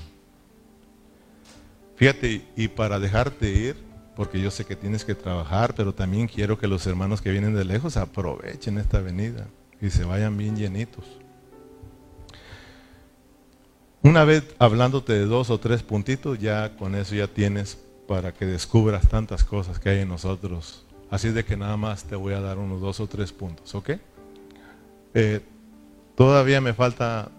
[1.97, 3.86] Fíjate, y para dejarte ir,
[4.16, 7.54] porque yo sé que tienes que trabajar, pero también quiero que los hermanos que vienen
[7.54, 9.46] de lejos aprovechen esta venida
[9.80, 11.04] y se vayan bien llenitos.
[14.02, 18.46] Una vez hablándote de dos o tres puntitos, ya con eso ya tienes para que
[18.46, 20.86] descubras tantas cosas que hay en nosotros.
[21.10, 23.90] Así de que nada más te voy a dar unos dos o tres puntos, ¿ok?
[25.12, 25.40] Eh,
[26.14, 27.30] todavía me falta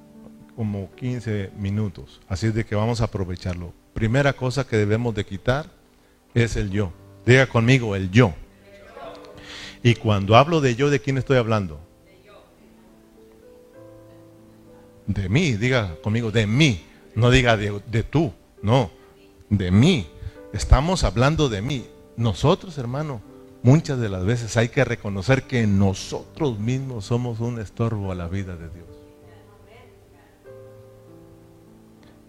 [0.55, 3.73] como 15 minutos, así de que vamos a aprovecharlo.
[3.93, 5.76] Primera cosa que debemos de quitar
[6.43, 6.91] es el yo.
[7.25, 8.33] Diga conmigo, el yo.
[9.83, 11.79] Y cuando hablo de yo, ¿de quién estoy hablando?
[15.07, 16.85] de mí, diga conmigo, de mí,
[17.15, 18.91] no diga de, tú, no,
[19.49, 20.07] de mí.
[20.53, 21.87] Estamos hablando de mí.
[22.17, 23.21] Nosotros, hermano,
[23.63, 28.27] muchas de las veces hay que reconocer que nosotros mismos somos un estorbo a la
[28.27, 28.96] vida de Dios.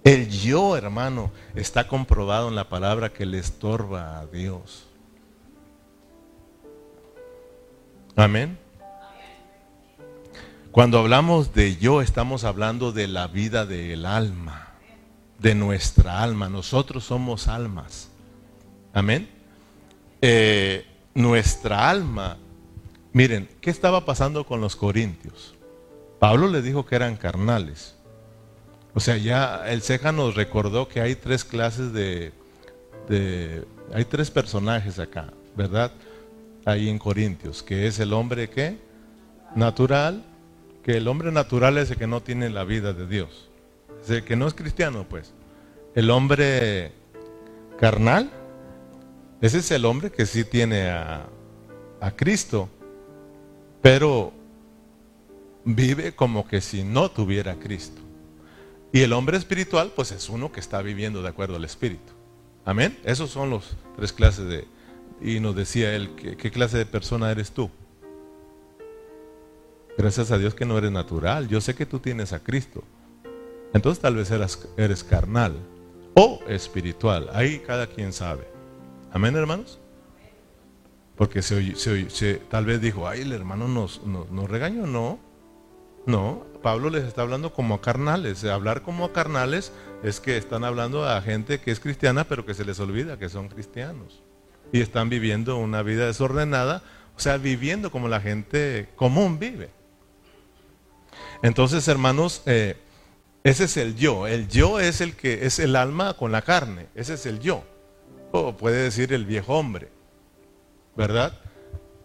[0.08, 4.86] El yo, hermano, está comprobado en la palabra que le estorba a Dios.
[8.16, 8.58] Amén.
[10.70, 14.68] Cuando hablamos de yo, estamos hablando de la vida del alma,
[15.40, 16.48] de nuestra alma.
[16.48, 18.08] Nosotros somos almas.
[18.94, 19.28] Amén.
[20.22, 22.38] Eh, nuestra alma,
[23.12, 25.54] miren, ¿qué estaba pasando con los corintios?
[26.18, 27.97] Pablo le dijo que eran carnales.
[28.94, 32.32] O sea, ya el Ceja nos recordó que hay tres clases de,
[33.08, 35.92] de, hay tres personajes acá, ¿verdad?
[36.64, 38.78] Ahí en Corintios, que es el hombre que
[39.54, 40.24] natural,
[40.82, 43.48] que el hombre natural es el que no tiene la vida de Dios.
[44.02, 45.32] Es el que no es cristiano, pues.
[45.94, 46.92] El hombre
[47.78, 48.30] carnal,
[49.40, 51.26] ese es el hombre que sí tiene a,
[52.00, 52.68] a Cristo,
[53.82, 54.32] pero
[55.64, 58.02] vive como que si no tuviera Cristo.
[58.92, 62.12] Y el hombre espiritual, pues es uno que está viviendo de acuerdo al Espíritu.
[62.64, 62.98] Amén.
[63.04, 64.66] Esos son los tres clases de...
[65.20, 67.70] Y nos decía él, qué clase de persona eres tú?
[69.96, 71.48] Gracias a Dios que no eres natural.
[71.48, 72.84] Yo sé que tú tienes a Cristo.
[73.74, 75.56] Entonces tal vez eres, eres carnal
[76.14, 77.28] o espiritual.
[77.32, 78.48] Ahí cada quien sabe.
[79.12, 79.78] Amén, hermanos.
[81.16, 84.86] Porque se, se, tal vez dijo, ay, el hermano nos, nos, regañó.
[84.86, 85.18] No,
[86.06, 86.46] no.
[86.62, 88.44] Pablo les está hablando como a carnales.
[88.44, 92.54] Hablar como a carnales es que están hablando a gente que es cristiana, pero que
[92.54, 94.22] se les olvida que son cristianos.
[94.72, 96.82] Y están viviendo una vida desordenada,
[97.16, 99.70] o sea, viviendo como la gente común vive.
[101.42, 102.76] Entonces, hermanos, eh,
[103.44, 104.26] ese es el yo.
[104.26, 106.86] El yo es el que es el alma con la carne.
[106.94, 107.64] Ese es el yo.
[108.32, 109.88] O puede decir el viejo hombre,
[110.96, 111.38] ¿verdad?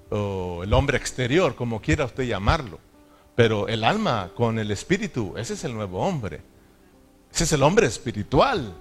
[0.09, 2.79] O el hombre exterior, como quiera usted llamarlo.
[3.35, 6.41] Pero el alma con el espíritu, ese es el nuevo hombre.
[7.33, 8.75] Ese es el hombre espiritual.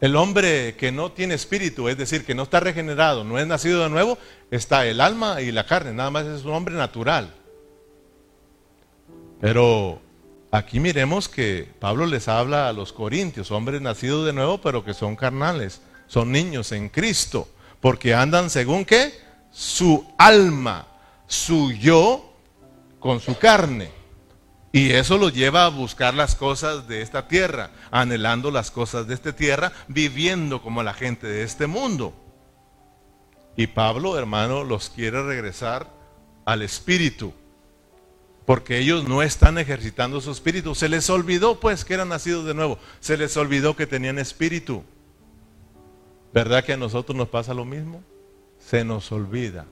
[0.00, 3.82] El hombre que no tiene espíritu, es decir, que no está regenerado, no es nacido
[3.82, 4.18] de nuevo,
[4.50, 5.92] está el alma y la carne.
[5.92, 7.32] Nada más es un hombre natural.
[9.40, 10.00] Pero
[10.50, 14.94] aquí miremos que Pablo les habla a los corintios, hombres nacidos de nuevo, pero que
[14.94, 17.48] son carnales, son niños en Cristo,
[17.80, 19.12] porque andan según qué?
[19.52, 20.86] Su alma,
[21.26, 22.33] su yo
[23.04, 23.90] con su carne.
[24.72, 29.12] Y eso lo lleva a buscar las cosas de esta tierra, anhelando las cosas de
[29.12, 32.14] esta tierra, viviendo como la gente de este mundo.
[33.58, 35.86] Y Pablo, hermano, los quiere regresar
[36.46, 37.34] al espíritu
[38.46, 40.74] porque ellos no están ejercitando su espíritu.
[40.74, 42.78] Se les olvidó pues que eran nacidos de nuevo.
[43.00, 44.82] Se les olvidó que tenían espíritu.
[46.32, 48.02] ¿Verdad que a nosotros nos pasa lo mismo?
[48.58, 49.66] Se nos olvida.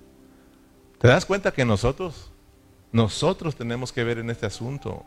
[0.98, 2.31] ¿Te das cuenta que nosotros,
[2.92, 5.04] nosotros tenemos que ver en este asunto?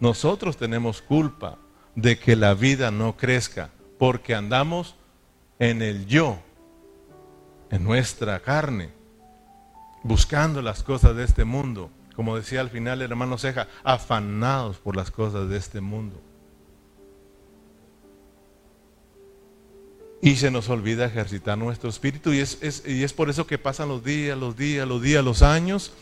[0.00, 1.58] Nosotros tenemos culpa
[1.94, 4.96] de que la vida no crezca porque andamos
[5.58, 6.38] en el yo,
[7.70, 8.90] en nuestra carne,
[10.02, 14.96] buscando las cosas de este mundo como decía al final el hermano Ceja, afanados por
[14.96, 16.20] las cosas de este mundo.
[20.22, 23.88] Y se nos olvida ejercitar nuestro espíritu y es, y es por eso que pasan
[23.88, 25.92] los días, los días, los días, los años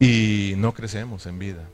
[0.00, 1.68] y no crecemos en vida.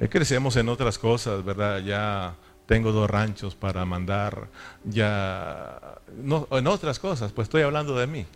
[0.00, 1.78] Eh, crecemos en otras cosas, ¿verdad?
[1.78, 4.48] Ya tengo dos ranchos para mandar,
[4.84, 8.26] ya, no, en otras cosas, pues estoy hablando de mí.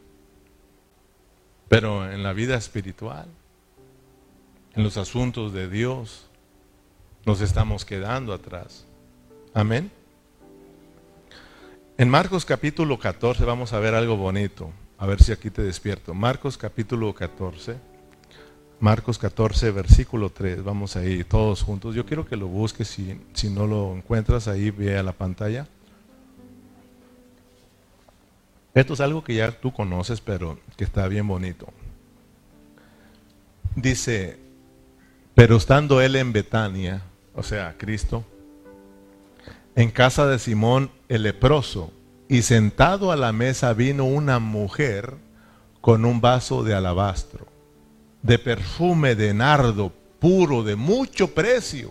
[1.69, 3.27] Pero en la vida espiritual,
[4.75, 6.29] en los asuntos de Dios,
[7.27, 8.87] nos estamos quedando atrás.
[9.53, 9.91] Amén.
[11.99, 14.73] En Marcos capítulo 14 vamos a ver algo bonito.
[15.03, 16.15] A ver si aquí te despierto.
[16.15, 17.75] Marcos capítulo 14.
[18.79, 20.63] Marcos 14, versículo 3.
[20.63, 21.97] Vamos a ir todos juntos.
[21.97, 22.87] Yo quiero que lo busques.
[22.87, 25.67] Si, si no lo encuentras ahí, ve a la pantalla.
[28.75, 31.67] Esto es algo que ya tú conoces, pero que está bien bonito.
[33.75, 34.39] Dice,
[35.35, 37.03] pero estando él en Betania,
[37.35, 38.25] o sea, Cristo,
[39.75, 41.93] en casa de Simón el leproso,
[42.33, 45.19] y sentado a la mesa vino una mujer
[45.83, 47.47] con un vaso de alabastro,
[48.23, 51.91] de perfume de nardo puro, de mucho precio,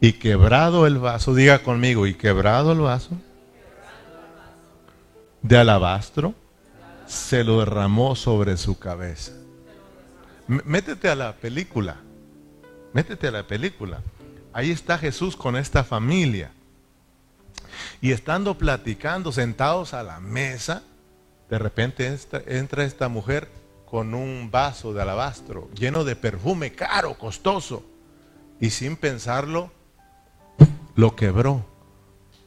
[0.00, 3.10] y quebrado el vaso, diga conmigo, y quebrado el vaso,
[5.42, 6.32] de alabastro,
[7.06, 9.32] se lo derramó sobre su cabeza.
[10.48, 11.96] Métete a la película,
[12.94, 14.00] métete a la película.
[14.54, 16.50] Ahí está Jesús con esta familia.
[18.00, 20.82] Y estando platicando, sentados a la mesa,
[21.50, 23.48] de repente entra esta mujer
[23.84, 27.84] con un vaso de alabastro lleno de perfume caro, costoso.
[28.60, 29.72] Y sin pensarlo,
[30.94, 31.66] lo quebró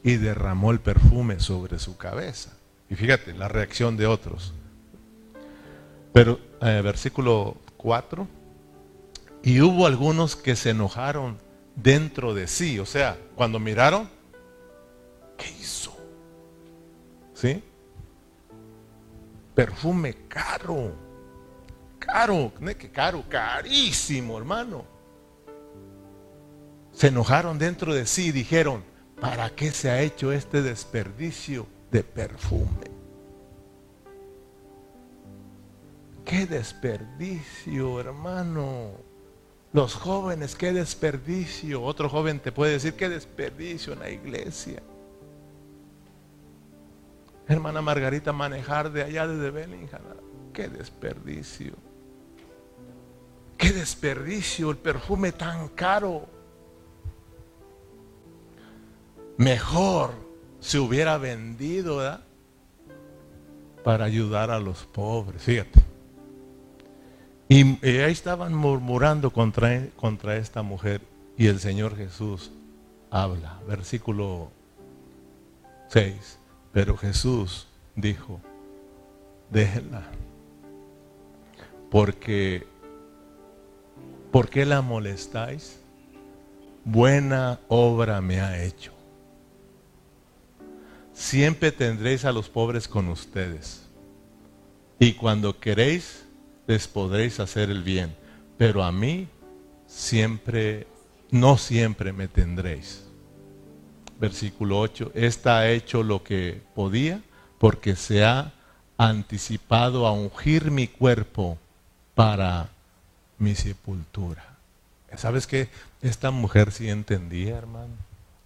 [0.02, 2.52] y derramó el perfume sobre su cabeza.
[2.88, 4.54] Y fíjate la reacción de otros.
[6.12, 8.26] Pero eh, versículo 4.
[9.42, 11.38] Y hubo algunos que se enojaron
[11.74, 12.78] dentro de sí.
[12.78, 14.08] O sea, cuando miraron,
[15.36, 15.96] ¿qué hizo?
[17.34, 17.62] ¿Sí?
[19.54, 20.92] Perfume caro.
[21.98, 23.24] Caro, ¿no caro?
[23.28, 24.84] Carísimo, hermano.
[26.92, 28.84] Se enojaron dentro de sí y dijeron,
[29.20, 31.66] ¿para qué se ha hecho este desperdicio?
[31.94, 32.90] de perfume.
[36.24, 38.90] Qué desperdicio, hermano.
[39.72, 41.80] Los jóvenes, qué desperdicio.
[41.84, 44.82] Otro joven te puede decir, qué desperdicio en la iglesia.
[47.46, 50.02] Hermana Margarita, manejar de allá desde Bellingham.
[50.52, 51.74] Qué desperdicio.
[53.58, 56.26] Qué desperdicio el perfume tan caro.
[59.36, 60.12] Mejor
[60.60, 62.00] se hubiera vendido
[63.82, 65.42] para ayudar a los pobres.
[65.42, 65.82] Fíjate.
[67.48, 71.02] Y, ahí estaban murmurando contra, contra esta mujer.
[71.36, 72.52] Y el Señor Jesús
[73.10, 73.60] habla.
[73.68, 74.50] Versículo
[75.88, 76.38] 6.
[76.74, 78.40] Pero Jesús dijo,
[79.48, 80.02] déjenla.
[81.88, 82.66] Porque,
[84.32, 85.78] ¿por qué la molestáis?
[86.84, 88.92] Buena obra me ha hecho.
[91.12, 93.84] Siempre tendréis a los pobres con ustedes.
[94.98, 96.24] Y cuando queréis,
[96.66, 98.16] les podréis hacer el bien.
[98.58, 99.28] Pero a mí
[99.86, 100.88] siempre,
[101.30, 103.03] no siempre me tendréis.
[104.18, 105.12] Versículo 8.
[105.14, 107.20] Esta ha hecho lo que podía
[107.58, 108.52] porque se ha
[108.96, 111.58] anticipado a ungir mi cuerpo
[112.14, 112.68] para
[113.38, 114.44] mi sepultura.
[115.16, 115.68] ¿Sabes qué?
[116.02, 117.94] Esta mujer sí entendía, hermano.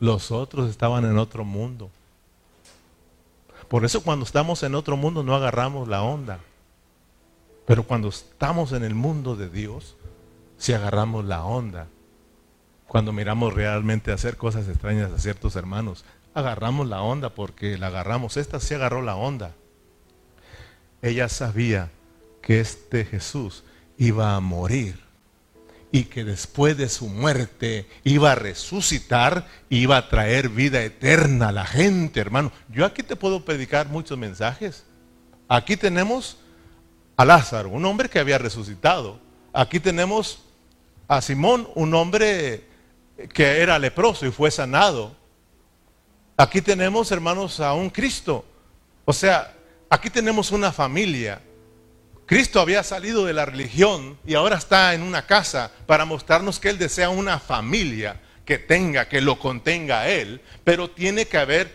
[0.01, 1.91] Los otros estaban en otro mundo.
[3.69, 6.41] Por eso cuando estamos en otro mundo no agarramos la onda.
[7.67, 9.97] Pero cuando estamos en el mundo de Dios,
[10.57, 11.87] sí agarramos la onda.
[12.89, 18.39] Cuando miramos realmente hacer cosas extrañas a ciertos hermanos, agarramos la onda porque la agarramos.
[18.39, 19.55] Esta sí agarró la onda.
[21.03, 21.91] Ella sabía
[22.41, 23.63] que este Jesús
[23.99, 24.99] iba a morir
[25.93, 31.53] y que después de su muerte iba a resucitar, iba a traer vida eterna a
[31.53, 32.53] la gente, hermano.
[32.71, 34.85] Yo aquí te puedo predicar muchos mensajes.
[35.47, 36.39] Aquí tenemos
[37.19, 39.21] a Lázaro, un hombre que había resucitado.
[39.53, 40.41] Aquí tenemos
[41.07, 42.68] a Simón, un hombre
[43.33, 45.17] que era leproso y fue sanado.
[46.37, 48.45] Aquí tenemos, hermanos, a un Cristo.
[49.05, 49.55] O sea,
[49.91, 51.43] aquí tenemos una familia
[52.29, 56.69] Cristo había salido de la religión y ahora está en una casa para mostrarnos que
[56.69, 61.75] Él desea una familia que tenga, que lo contenga a Él, pero tiene que haber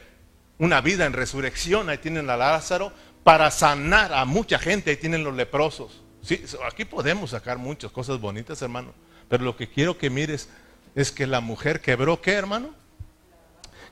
[0.60, 1.90] una vida en resurrección.
[1.90, 6.04] Ahí tienen a Lázaro para sanar a mucha gente, ahí tienen los leprosos.
[6.22, 8.94] Sí, aquí podemos sacar muchas cosas bonitas, hermano,
[9.30, 10.50] pero lo que quiero que mires
[10.96, 12.74] es que la mujer quebró, ¿qué, hermano?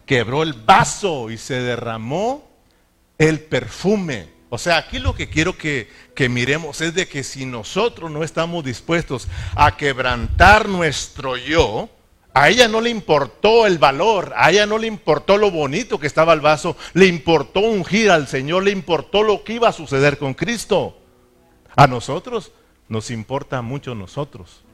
[0.05, 2.49] Quebró el vaso y se derramó
[3.17, 5.87] el perfume o sea, aquí lo que quiero que,
[6.29, 11.89] miremos es de que si nosotros no estamos dispuestos a quebrantar nuestro yo,
[12.33, 16.05] a ella no le importó el valor, a ella no le importó lo bonito que
[16.05, 20.17] estaba el vaso, le importó ungir al Señor, le importó lo que iba a suceder
[20.17, 20.97] con Cristo.
[21.73, 22.51] A nosotros
[22.89, 24.65] nos importa mucho nosotros.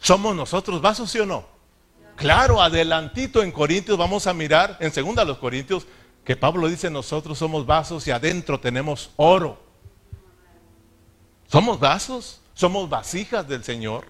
[0.00, 1.46] ¿Somos nosotros vasos, sí o no?
[2.16, 5.86] Claro, adelantito en Corintios vamos a mirar, en segunda los Corintios,
[6.24, 9.62] que Pablo dice nosotros somos vasos y adentro tenemos oro.
[11.46, 14.04] Somos vasos, somos vasijas del Señor.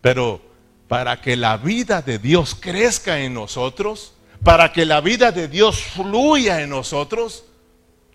[0.00, 0.40] Pero
[0.88, 5.82] para que la vida de Dios crezca en nosotros, para que la vida de Dios
[5.82, 7.44] fluya en nosotros,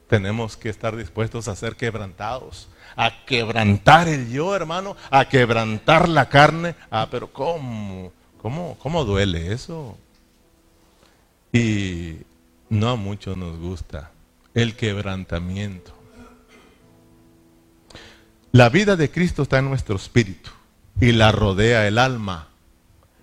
[0.08, 6.30] tenemos que estar dispuestos a ser quebrantados, a quebrantar el yo, hermano, a quebrantar la
[6.30, 6.76] carne.
[6.92, 8.12] Ah, pero ¿cómo?
[8.42, 9.98] ¿Cómo, cómo duele eso?
[11.52, 12.18] Y
[12.70, 14.12] no a muchos nos gusta
[14.54, 15.94] el quebrantamiento.
[18.52, 20.52] La vida de Cristo está en nuestro espíritu
[21.00, 22.50] y la rodea el alma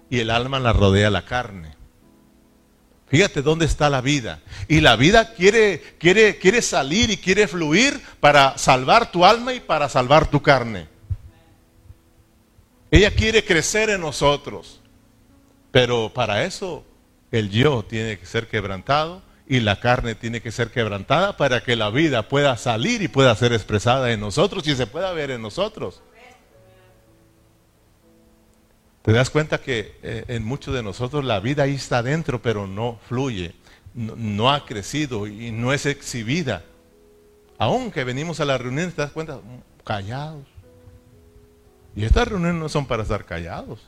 [0.08, 1.79] y el alma la rodea la carne.
[3.10, 4.40] Fíjate dónde está la vida.
[4.68, 9.58] Y la vida quiere, quiere, quiere salir y quiere fluir para salvar tu alma y
[9.60, 10.86] para salvar tu carne.
[12.92, 14.80] Ella quiere crecer en nosotros.
[15.72, 16.84] Pero para eso
[17.32, 21.74] el yo tiene que ser quebrantado y la carne tiene que ser quebrantada para que
[21.74, 25.42] la vida pueda salir y pueda ser expresada en nosotros y se pueda ver en
[25.42, 26.02] nosotros.
[29.02, 32.66] Te das cuenta que eh, en muchos de nosotros la vida ahí está dentro, pero
[32.66, 33.54] no fluye,
[33.94, 36.64] no, ha crecido y no es exhibida.
[37.58, 39.40] Aunque venimos a la reunión, te das cuenta,
[39.84, 40.44] callados.
[41.96, 43.80] Y estas reuniones no son para estar callados.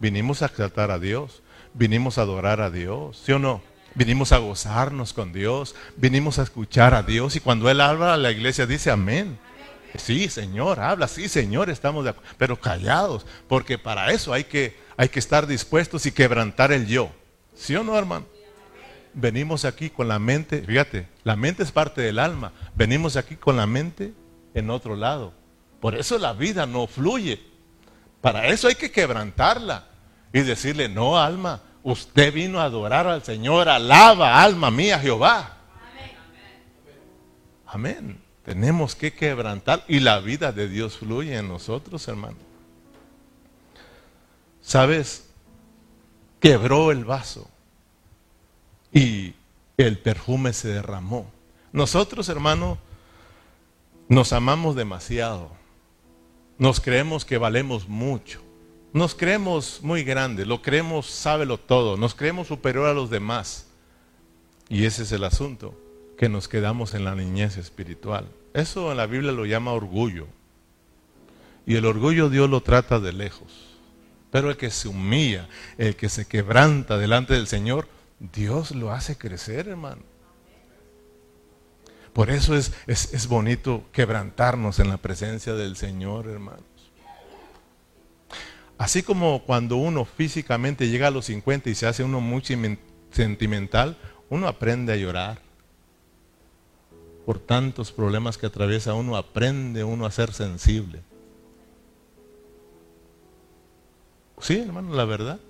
[0.00, 1.42] Vinimos a exaltar a Dios,
[1.72, 3.62] vinimos a adorar a Dios, ¿sí o no?
[3.94, 8.32] Vinimos a gozarnos con Dios, vinimos a escuchar a Dios y cuando Él habla, la
[8.32, 9.38] iglesia dice amén.
[9.96, 14.76] Sí, Señor, habla, sí, Señor, estamos de acuerdo, pero callados, porque para eso hay que,
[14.96, 17.10] hay que estar dispuestos y quebrantar el yo.
[17.54, 18.26] ¿Sí o no, hermano?
[19.12, 23.56] Venimos aquí con la mente, fíjate, la mente es parte del alma, venimos aquí con
[23.56, 24.12] la mente
[24.54, 25.32] en otro lado.
[25.80, 27.40] Por eso la vida no fluye.
[28.20, 29.86] Para eso hay que quebrantarla
[30.32, 35.58] y decirle, no, alma, Usted vino a adorar al Señor, alaba, alma mía, Jehová.
[37.66, 38.23] Amén.
[38.44, 42.36] Tenemos que quebrantar y la vida de Dios fluye en nosotros, hermano.
[44.60, 45.26] ¿Sabes?
[46.40, 47.48] Quebró el vaso
[48.92, 49.34] y
[49.76, 51.30] el perfume se derramó.
[51.72, 52.78] Nosotros, hermano,
[54.06, 55.50] Nos amamos demasiado.
[56.58, 58.42] Nos creemos que valemos mucho.
[58.92, 63.66] Nos creemos muy grandes, lo creemos sábelo todo, nos creemos superior a los demás.
[64.68, 65.74] Y ese es el asunto,
[66.16, 68.28] que nos quedamos en la niñez espiritual.
[68.52, 70.26] Eso en la Biblia lo llama orgullo.
[71.66, 73.78] Y el orgullo Dios lo trata de lejos.
[74.30, 75.48] Pero el que se humilla,
[75.78, 77.88] el que se quebranta delante del Señor,
[78.18, 80.02] Dios lo hace crecer, hermano.
[82.12, 86.62] Por eso es, es, bonito quebrantarnos en la presencia del Señor, hermanos.
[88.78, 92.42] Así como cuando uno físicamente llega a los 50 y se hace uno muy
[93.10, 93.96] sentimental,
[94.30, 95.43] uno aprende a llorar.
[97.26, 101.02] Por tantos problemas que atraviesa uno, aprende uno a ser sensible.
[104.38, 105.40] Sí, hermano, la verdad.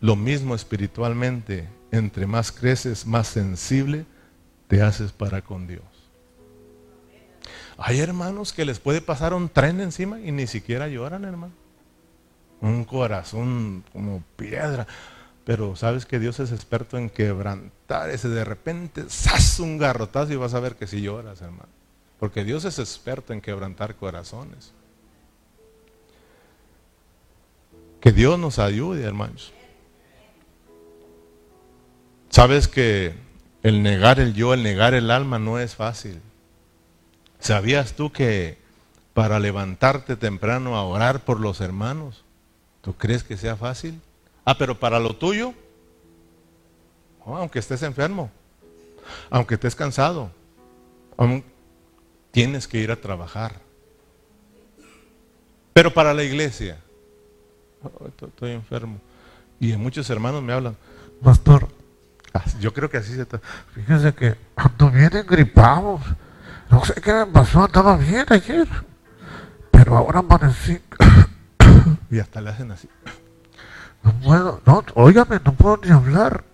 [0.00, 4.04] Lo mismo espiritualmente, entre más creces, más sensible
[4.68, 5.84] te haces para con Dios.
[7.78, 11.52] Hay hermanos que les puede pasar un tren encima y ni siquiera lloran, hermano.
[12.60, 14.86] Un corazón como piedra.
[15.46, 19.60] Pero sabes que Dios es experto en quebrantar ese de repente, ¡zas!
[19.60, 21.68] un garrotazo y vas a ver que si lloras, hermano.
[22.18, 24.72] Porque Dios es experto en quebrantar corazones.
[28.00, 29.52] Que Dios nos ayude, hermanos.
[32.28, 33.14] Sabes que
[33.62, 36.20] el negar el yo, el negar el alma no es fácil.
[37.38, 38.58] ¿Sabías tú que
[39.14, 42.24] para levantarte temprano a orar por los hermanos,
[42.80, 44.00] ¿tú crees que sea fácil?
[44.46, 45.52] Ah, pero para lo tuyo,
[47.26, 48.30] aunque estés enfermo,
[49.28, 50.30] aunque estés cansado,
[51.16, 51.44] aún
[52.30, 53.56] tienes que ir a trabajar.
[55.72, 56.78] Pero para la iglesia,
[58.24, 59.00] estoy enfermo.
[59.58, 60.76] Y muchos hermanos me hablan,
[61.24, 61.68] pastor,
[62.60, 63.40] yo creo que así se está.
[63.74, 66.02] Fíjense que ando bien gripados.
[66.70, 68.68] No sé qué me pasó, estaba bien ayer.
[69.72, 70.78] Pero ahora amanecí.
[72.10, 72.88] y hasta le hacen así.
[74.06, 76.44] No puedo, no, óigame, no puedo ni hablar.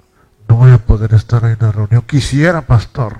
[0.49, 2.03] No voy a poder estar en la reunión.
[2.03, 3.19] Quisiera, pastor.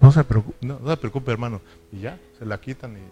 [0.00, 1.60] No se preocupe, no, se preocupe, hermano.
[1.92, 3.02] Y ya, se la quitan y.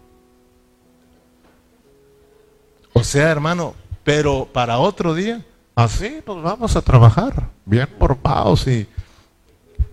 [2.93, 5.45] O sea, hermano, pero para otro día
[5.77, 8.87] Así nos vamos a trabajar, bien mormados y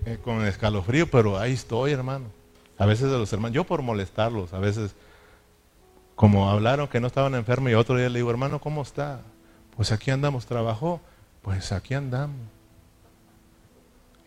[0.07, 2.25] eh, con escalofrío, pero ahí estoy, hermano.
[2.79, 4.95] A veces de los hermanos, yo por molestarlos, a veces,
[6.15, 9.21] como hablaron que no estaban enfermos, y otro día le digo, hermano, ¿cómo está?
[9.77, 11.01] Pues aquí andamos, trabajó,
[11.43, 12.37] pues aquí andamos.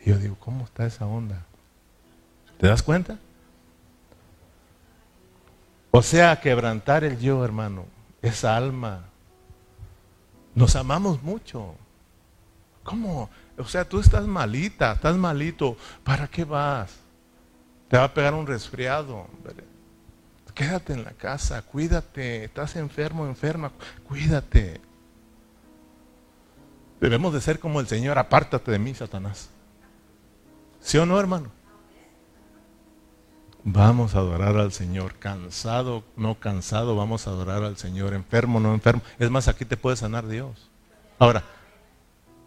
[0.06, 1.44] Y yo digo, ¿cómo está esa onda?
[2.60, 3.18] ¿Te das cuenta?
[5.92, 7.86] O sea, quebrantar el yo, hermano,
[8.22, 9.06] esa alma
[10.54, 11.76] nos amamos mucho.
[12.84, 13.30] ¿Cómo?
[13.58, 15.78] O sea, tú estás malita, estás malito.
[16.04, 16.96] ¿Para qué vas?
[17.90, 19.28] Te va a pegar un resfriado.
[20.56, 22.46] Quédate en la casa, cuídate.
[22.46, 23.72] Estás enfermo, enferma,
[24.08, 24.82] cuídate.
[27.00, 29.50] Debemos de ser como el Señor, apártate de mí, Satanás.
[30.82, 31.52] ¿Sí o no, hermano?
[33.64, 38.74] Vamos a adorar al Señor, cansado, no cansado, vamos a adorar al Señor, enfermo, no
[38.74, 39.02] enfermo.
[39.20, 40.70] Es más, aquí te puede sanar Dios.
[41.20, 41.44] Ahora,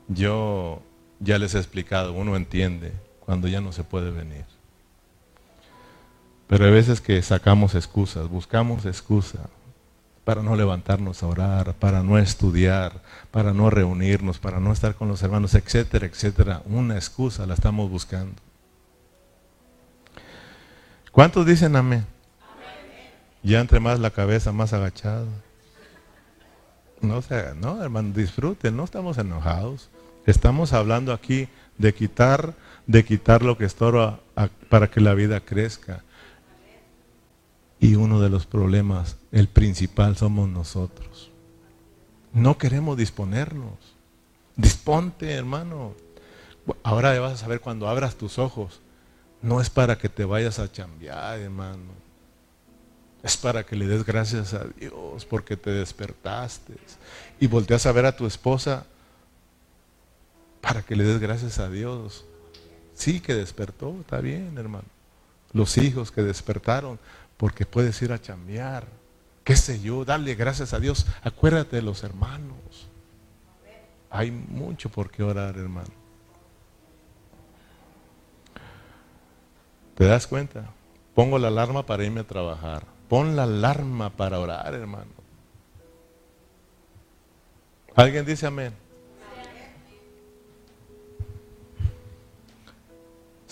[0.09, 0.83] yo
[1.19, 4.47] ya les he explicado, uno entiende cuando ya no se puede venir.
[6.49, 9.43] Pero hay veces que sacamos excusas, buscamos excusas
[10.31, 13.03] para no levantarnos a orar, para no estudiar,
[13.33, 16.63] para no reunirnos, para no estar con los hermanos, etcétera, etcétera.
[16.67, 18.37] Una excusa la estamos buscando.
[21.11, 22.07] ¿Cuántos dicen amén?
[23.43, 25.27] Ya entre más la cabeza, más agachado.
[27.01, 29.91] No sé, no, hermano, disfruten, no estamos enojados.
[30.27, 32.55] Estamos hablando aquí de quitar,
[32.87, 34.21] de quitar lo que estorba
[34.69, 36.05] para que la vida crezca.
[37.81, 41.31] Y uno de los problemas, el principal, somos nosotros.
[42.33, 43.75] No queremos disponernos.
[44.57, 45.95] Disponte, hermano.
[46.83, 48.81] Ahora vas a saber cuando abras tus ojos
[49.43, 51.93] no es para que te vayas a chambear, hermano.
[53.23, 56.75] Es para que le des gracias a Dios porque te despertaste.
[57.39, 58.87] Y volteas a ver a tu esposa
[60.61, 62.25] para que le des gracias a Dios.
[62.95, 64.89] Sí que despertó, está bien, hermano.
[65.53, 66.99] Los hijos que despertaron
[67.41, 68.85] porque puedes ir a chambear.
[69.45, 71.07] Qué sé yo, darle gracias a Dios.
[71.23, 72.59] Acuérdate de los hermanos.
[74.11, 75.89] Hay mucho por qué orar, hermano.
[79.95, 80.67] ¿Te das cuenta?
[81.15, 82.85] Pongo la alarma para irme a trabajar.
[83.09, 85.11] Pon la alarma para orar, hermano.
[87.97, 88.75] ¿Alguien dice amén?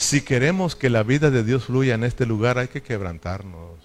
[0.09, 3.78] si queremos que la vida de Dios fluya en este lugar, hay que quebrantarnos.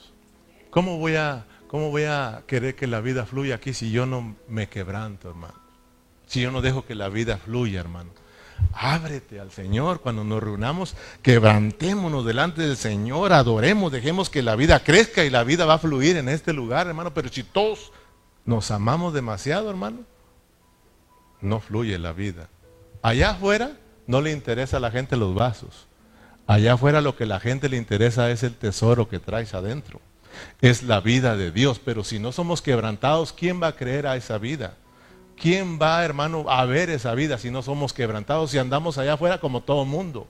[0.74, 4.36] ¿Cómo voy a, cómo voy a querer que la vida fluya aquí si yo no
[4.48, 5.54] me quebranto, hermano?
[6.26, 8.10] Si yo no dejo que la vida fluya, hermano.
[8.72, 14.80] Ábrete al Señor cuando nos reunamos, quebrantémonos delante del Señor, adoremos, dejemos que la vida
[14.80, 17.14] crezca y la vida va a fluir en este lugar, hermano.
[17.14, 17.92] Pero si todos
[18.44, 20.00] nos amamos demasiado, hermano,
[21.40, 22.50] no fluye la vida.
[23.04, 25.88] Allá afuera no le interesa a la gente los vasos.
[26.48, 30.02] Allá afuera lo que la gente le interesa es el tesoro que traes adentro.
[30.62, 31.80] Es la vida de Dios.
[31.84, 34.78] Pero si no somos quebrantados, ¿quién va a creer a esa vida?
[35.36, 39.40] ¿Quién va, hermano, a ver esa vida si no somos quebrantados y andamos allá afuera
[39.40, 40.28] como todo mundo?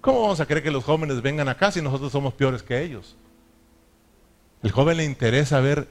[0.00, 3.16] ¿Cómo vamos a creer que los jóvenes vengan acá si nosotros somos peores que ellos?
[4.62, 5.88] El joven le interesa ver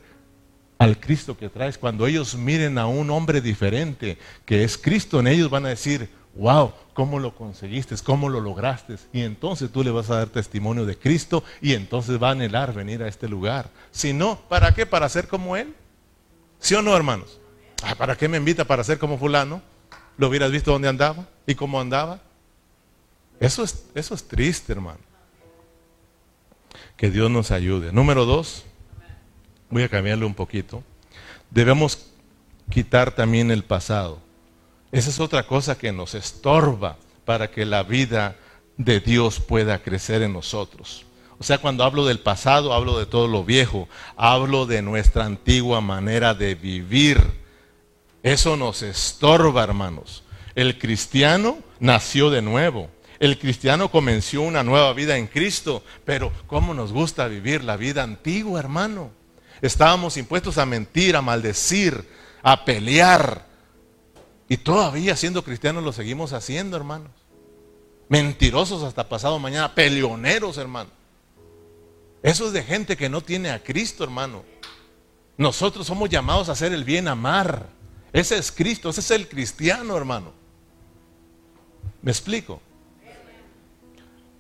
[0.78, 1.78] al Cristo que traes.
[1.78, 6.10] Cuando ellos miren a un hombre diferente, que es Cristo en ellos, van a decir,
[6.36, 7.96] wow, ¿cómo lo conseguiste?
[8.04, 8.96] ¿Cómo lo lograste?
[9.14, 12.74] Y entonces tú le vas a dar testimonio de Cristo y entonces va a anhelar
[12.74, 13.70] venir a este lugar.
[13.92, 14.86] Si no, ¿para qué?
[14.86, 15.76] ¿Para ser como Él?
[16.60, 17.40] ¿Sí o no, hermanos?
[17.84, 19.62] Ah, ¿Para qué me invita para ser como fulano?
[20.18, 22.20] ¿Lo hubieras visto dónde andaba y cómo andaba?
[23.40, 25.00] Eso es, eso es triste, hermano.
[26.98, 27.94] Que Dios nos ayude.
[27.94, 28.66] Número dos,
[29.70, 30.84] voy a cambiarle un poquito.
[31.50, 32.12] Debemos
[32.70, 34.20] quitar también el pasado.
[34.92, 38.36] Esa es otra cosa que nos estorba para que la vida
[38.78, 41.06] de Dios pueda crecer en nosotros.
[41.38, 43.88] O sea, cuando hablo del pasado, hablo de todo lo viejo,
[44.18, 47.22] hablo de nuestra antigua manera de vivir.
[48.24, 50.24] Eso nos estorba, hermanos.
[50.56, 52.90] El cristiano nació de nuevo.
[53.20, 58.02] El cristiano comenzó una nueva vida en Cristo, pero ¿cómo nos gusta vivir la vida
[58.02, 59.12] antigua, hermano?
[59.62, 62.06] Estábamos impuestos a mentir, a maldecir,
[62.42, 63.49] a pelear,
[64.50, 67.12] y todavía siendo cristianos lo seguimos haciendo, hermanos.
[68.10, 70.90] Mentirosos hasta pasado mañana, peleoneros, hermano.
[72.24, 74.44] Eso es de gente que no tiene a Cristo, hermano.
[75.38, 77.68] Nosotros somos llamados a hacer el bien, amar.
[78.12, 80.34] Ese es Cristo, ese es el cristiano, hermano.
[82.02, 82.60] ¿Me explico?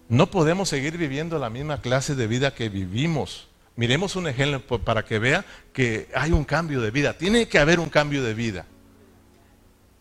[0.10, 3.48] No podemos seguir viviendo la misma clase de vida que vivimos.
[3.76, 7.16] Miremos un ejemplo para que vea que hay un cambio de vida.
[7.16, 8.66] Tiene que haber un cambio de vida.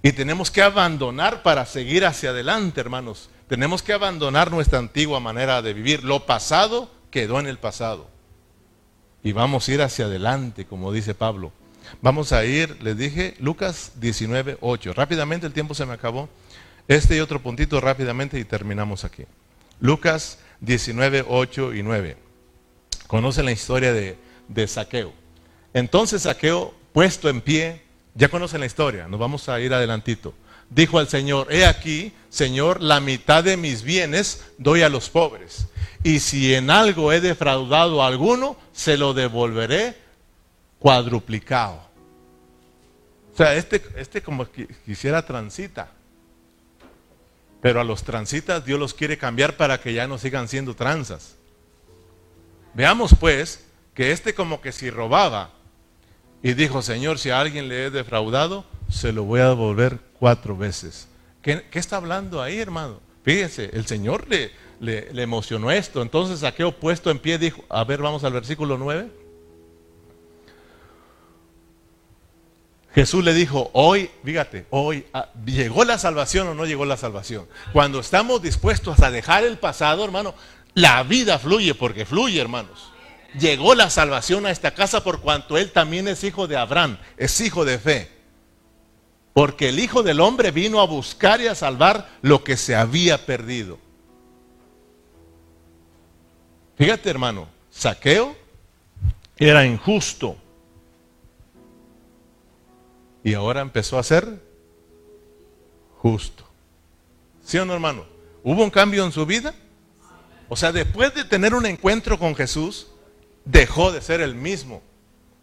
[0.03, 3.31] Y tenemos que abandonar para seguir hacia adelante, hermanos.
[3.49, 6.05] Tenemos que abandonar nuestra antigua manera de vivir.
[6.05, 8.09] Lo pasado quedó en el pasado.
[9.23, 11.53] Y vamos a ir hacia adelante, como dice Pablo.
[12.03, 14.93] Vamos a ir, les dije, Lucas 19, 8.
[14.93, 16.29] Rápidamente, el tiempo se me acabó.
[16.87, 19.25] Este y otro puntito rápidamente y terminamos aquí.
[19.81, 22.17] Lucas 19, 8 y 9.
[23.07, 24.17] Conocen la historia de,
[24.49, 25.13] de Saqueo.
[25.75, 27.83] Entonces Saqueo, puesto en pie,
[28.19, 30.35] ya conocen la historia, nos vamos a ir adelantito.
[30.69, 35.69] Dijo al Señor, he aquí, Señor, la mitad de mis bienes doy a los pobres.
[36.03, 39.97] Y si en algo he defraudado a alguno, se lo devolveré
[40.81, 41.81] cuadruplicado.
[43.33, 44.49] O sea, este, este como
[44.85, 45.93] quisiera transita.
[47.63, 51.37] Pero a los transitas Dios los quiere cambiar para que ya no sigan siendo tranzas.
[52.75, 53.65] Veamos pues
[53.95, 55.53] que este como que si robaba,
[56.43, 60.57] y dijo, Señor, si a alguien le he defraudado, se lo voy a devolver cuatro
[60.57, 61.09] veces.
[61.43, 63.01] ¿Qué, está hablando ahí, hermano?
[63.25, 66.01] Fíjese, el Señor le, le, emocionó esto.
[66.01, 69.09] Entonces Saqueo puesto en pie dijo, a ver, vamos al versículo 9.
[72.95, 77.47] Jesús le dijo, hoy, fíjate, hoy, ah, ¿llegó la salvación o no llegó la salvación?
[77.73, 80.35] Cuando estamos dispuestos a dejar el pasado, hermano,
[80.75, 82.93] la vida fluye porque fluye, hermanos
[83.39, 87.41] llegó la salvación a esta casa por cuanto él también es hijo de Abraham, es
[87.41, 88.19] hijo de fe.
[89.33, 93.25] Porque el Hijo del Hombre vino a buscar y a salvar lo que se había
[93.25, 93.79] perdido.
[96.77, 98.37] Fíjate hermano, Saqueo
[99.37, 100.37] era injusto.
[103.23, 104.43] Y ahora empezó a ser
[105.99, 106.45] justo.
[107.45, 108.07] ¿Sí o no hermano?
[108.43, 109.55] ¿Hubo un cambio en su vida?
[110.49, 112.89] O sea, después de tener un encuentro con Jesús,
[113.51, 114.83] dejó de ser el mismo,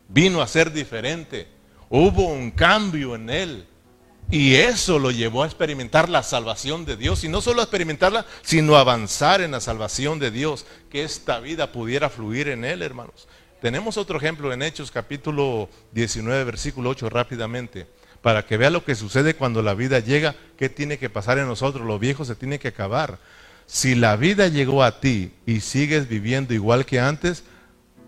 [0.07, 1.47] vino a ser diferente,
[1.89, 3.67] hubo un cambio en él.
[4.31, 7.23] Y eso lo llevó a experimentar la salvación de Dios.
[7.23, 10.65] Y no solo a experimentarla, sino avanzar en la salvación de Dios.
[10.89, 13.27] Que esta vida pudiera fluir en Él, hermanos.
[13.61, 17.85] Tenemos otro ejemplo en Hechos capítulo 19, versículo 8, rápidamente.
[18.23, 21.47] Para que vea lo que sucede cuando la vida llega, qué tiene que pasar en
[21.47, 21.85] nosotros.
[21.85, 23.19] Lo viejo se tiene que acabar.
[23.67, 27.43] Si la vida llegó a ti y sigues viviendo igual que antes,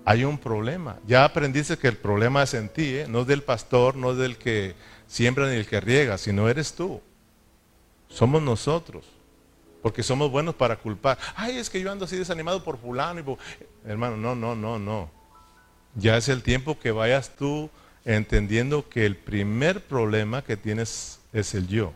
[0.08, 0.98] hay un problema.
[1.06, 3.08] Ya aprendiste que el problema es en ti, ¿eh?
[3.10, 4.74] no es del pastor, no es del que
[5.06, 7.02] siembra ni el que riega, sino eres tú.
[8.08, 9.04] Somos nosotros.
[9.82, 11.18] Porque somos buenos para culpar.
[11.36, 13.20] Ay, es que yo ando así desanimado por fulano.
[13.20, 15.12] Y Hermano, no, no, no, no.
[15.96, 17.70] Ya es el tiempo que vayas tú
[18.06, 21.92] entendiendo que el primer problema que tienes es el yo.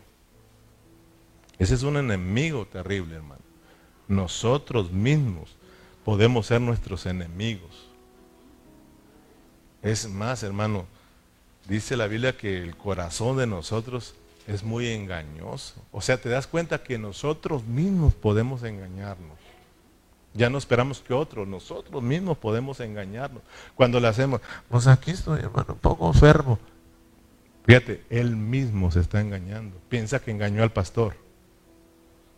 [1.58, 3.40] Ese es un enemigo terrible, hermano.
[4.06, 5.56] Nosotros mismos
[6.04, 7.71] podemos ser nuestros enemigos.
[9.82, 10.86] Es más, hermano,
[11.68, 14.14] dice la Biblia que el corazón de nosotros
[14.46, 15.74] es muy engañoso.
[15.92, 19.38] O sea, te das cuenta que nosotros mismos podemos engañarnos.
[20.34, 23.42] Ya no esperamos que otros, nosotros mismos podemos engañarnos.
[23.74, 26.58] Cuando le hacemos, pues aquí estoy, hermano, un poco enfermo.
[27.64, 29.76] Fíjate, él mismo se está engañando.
[29.88, 31.14] Piensa que engañó al pastor.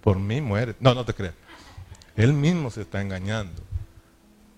[0.01, 0.75] Por mí muere.
[0.81, 1.35] No, no te creas.
[2.17, 3.63] Él mismo se está engañando.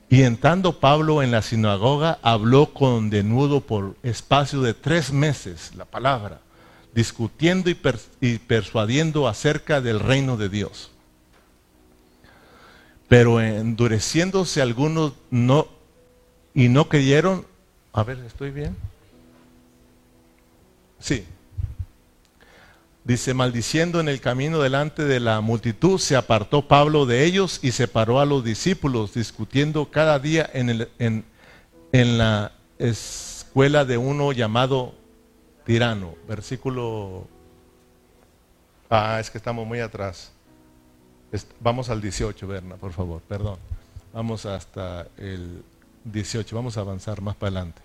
[0.08, 5.84] Y entrando Pablo en la sinagoga, habló con denudo por espacio de tres meses la
[5.84, 6.40] palabra,
[6.94, 10.92] discutiendo y, persuadiendo acerca del reino de Dios.
[13.08, 15.68] Pero endureciéndose algunos no
[16.54, 17.44] y no creyeron.
[17.92, 18.76] A ver, ¿estoy bien?
[21.00, 21.26] Sí,
[23.06, 27.70] Dice, maldiciendo en el camino delante de la multitud, se apartó Pablo de ellos y
[27.70, 30.88] separó a los discípulos, discutiendo cada día en,
[31.92, 32.50] en la
[32.80, 34.92] escuela de uno llamado
[35.64, 36.16] tirano.
[36.26, 37.28] Versículo...
[38.90, 40.32] Ah, es que estamos muy atrás.
[41.60, 43.58] Vamos al 18, Berna, por favor, perdón.
[44.12, 45.62] Vamos hasta el
[46.04, 47.82] 18, vamos a avanzar más para adelante.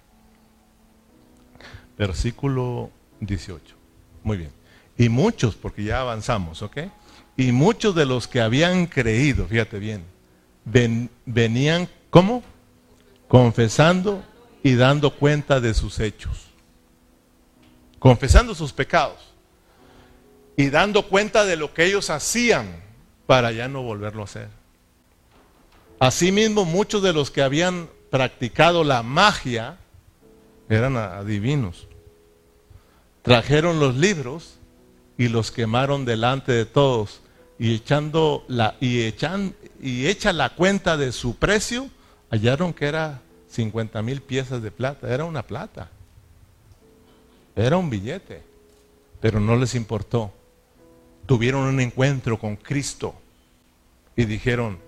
[1.95, 3.75] Versículo 18.
[4.23, 4.60] Muy bien.
[5.01, 6.77] Y muchos, porque ya avanzamos, ¿ok?
[7.35, 10.05] Y muchos de los que habían creído, fíjate bien,
[11.25, 12.43] venían, ¿cómo?
[13.27, 14.23] Confesando
[14.61, 16.51] y dando cuenta de sus hechos.
[17.97, 19.17] Confesando sus pecados.
[20.55, 22.67] Y dando cuenta de lo que ellos hacían
[23.25, 24.49] para ya no volverlo a hacer.
[25.97, 29.79] Asimismo, muchos de los que habían practicado la magia
[30.69, 31.87] eran adivinos.
[33.23, 34.59] Trajeron los libros
[35.21, 37.21] y los quemaron delante de todos
[37.59, 41.91] y echando la y echan y echa la cuenta de su precio
[42.31, 45.13] hallaron que era 50 mil piezas de plata.
[45.13, 45.91] Era una plata.
[47.55, 48.41] Era un billete.
[49.19, 50.33] Pero no les importó.
[51.27, 53.13] Tuvieron un encuentro con Cristo
[54.15, 54.79] y dijeron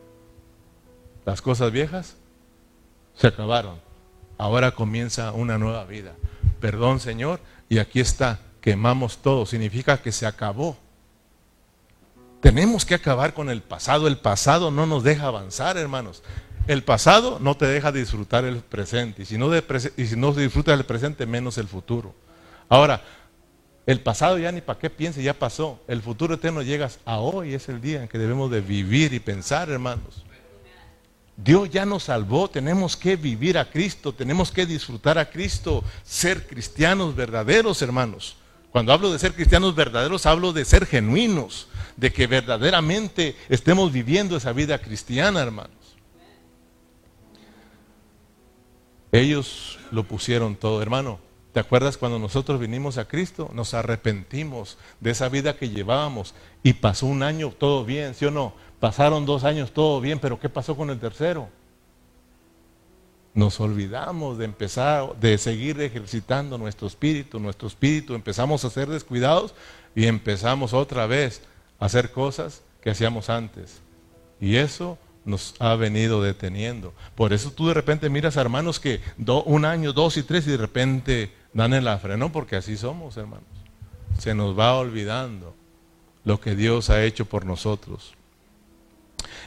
[1.28, 2.16] las cosas viejas
[3.14, 3.80] se acabaron.
[4.40, 6.16] Ahora comienza una nueva vida.
[6.60, 10.78] Perdón Señor y aquí está quemamos todo, significa que se acabó.
[12.40, 14.08] Tenemos que acabar con el pasado.
[14.08, 16.24] El pasado no nos deja avanzar, hermanos.
[16.66, 19.24] El pasado no te deja disfrutar el presente.
[19.24, 22.16] Y si no, y si no disfrutas el presente, menos el futuro.
[22.70, 23.02] Ahora,
[23.86, 25.82] el pasado ya ni para qué piense, ya pasó.
[25.90, 29.20] El futuro eterno llegas a hoy, es el día en que debemos de vivir y
[29.20, 30.24] pensar, hermanos.
[31.36, 36.48] Dios ya nos salvó, tenemos que vivir a Cristo, tenemos que disfrutar a Cristo, ser
[36.48, 38.38] cristianos verdaderos, hermanos.
[38.74, 44.36] Cuando hablo de ser cristianos verdaderos, hablo de ser genuinos, de que verdaderamente estemos viviendo
[44.36, 45.96] esa vida cristiana, hermanos.
[49.12, 51.20] Ellos lo pusieron todo, hermano.
[51.52, 53.52] ¿Te acuerdas cuando nosotros vinimos a Cristo?
[53.54, 58.32] Nos arrepentimos de esa vida que llevábamos y pasó un año todo bien, ¿sí o
[58.32, 58.56] no?
[58.80, 61.48] Pasaron dos años todo bien, pero ¿qué pasó con el tercero?
[63.34, 69.56] Nos olvidamos de empezar, de seguir ejercitando nuestro espíritu, nuestro espíritu, empezamos a ser descuidados
[69.96, 71.42] y empezamos otra vez
[71.80, 73.82] a hacer cosas que hacíamos antes.
[74.40, 76.94] Y eso nos ha venido deteniendo.
[77.16, 79.02] Por eso tú de repente miras a hermanos que
[79.46, 83.18] un año, dos y tres y de repente dan en la freno, porque así somos,
[83.18, 83.48] hermanos.
[84.20, 85.56] Se nos va olvidando
[86.24, 88.14] lo que Dios ha hecho por nosotros.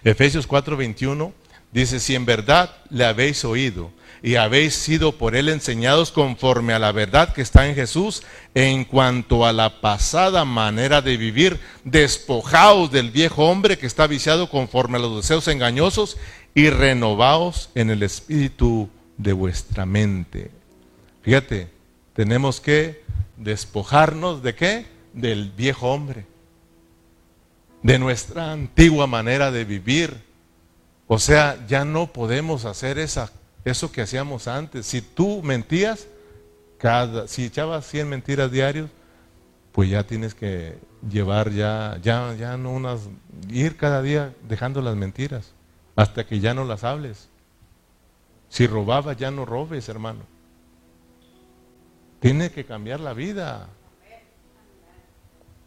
[0.02, 1.32] Efesios 4:21
[1.72, 3.90] Dice, si en verdad le habéis oído
[4.22, 8.22] y habéis sido por él enseñados conforme a la verdad que está en Jesús,
[8.54, 14.48] en cuanto a la pasada manera de vivir, despojaos del viejo hombre que está viciado
[14.48, 16.16] conforme a los deseos engañosos
[16.54, 18.88] y renovaos en el espíritu
[19.18, 20.50] de vuestra mente.
[21.22, 21.68] Fíjate,
[22.14, 23.04] tenemos que
[23.36, 24.86] despojarnos de qué?
[25.12, 26.26] Del viejo hombre,
[27.82, 30.26] de nuestra antigua manera de vivir
[31.08, 33.30] o sea, ya no podemos hacer esa,
[33.64, 34.86] eso que hacíamos antes.
[34.86, 36.08] Si tú mentías,
[37.26, 38.90] si echabas 100 mentiras diarios,
[39.72, 40.78] pues ya tienes que
[41.08, 43.00] llevar ya, ya, ya no unas,
[43.48, 45.52] ir cada día dejando las mentiras,
[45.94, 47.28] hasta que ya no las hables.
[48.48, 50.20] Si robabas, ya no robes, hermano.
[52.20, 53.68] Tiene que cambiar la vida.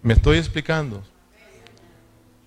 [0.01, 1.03] ¿Me estoy explicando?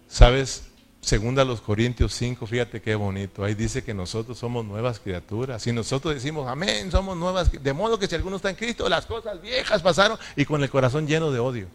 [0.09, 0.72] ¿Sabes?
[1.03, 3.43] Segunda los Corintios 5, fíjate qué bonito.
[3.43, 5.67] Ahí dice que nosotros somos nuevas criaturas.
[5.67, 7.51] Y nosotros decimos, amén, somos nuevas.
[7.51, 10.71] De modo que si alguno está en Cristo, las cosas viejas pasaron y con el
[10.71, 11.67] corazón lleno de odio.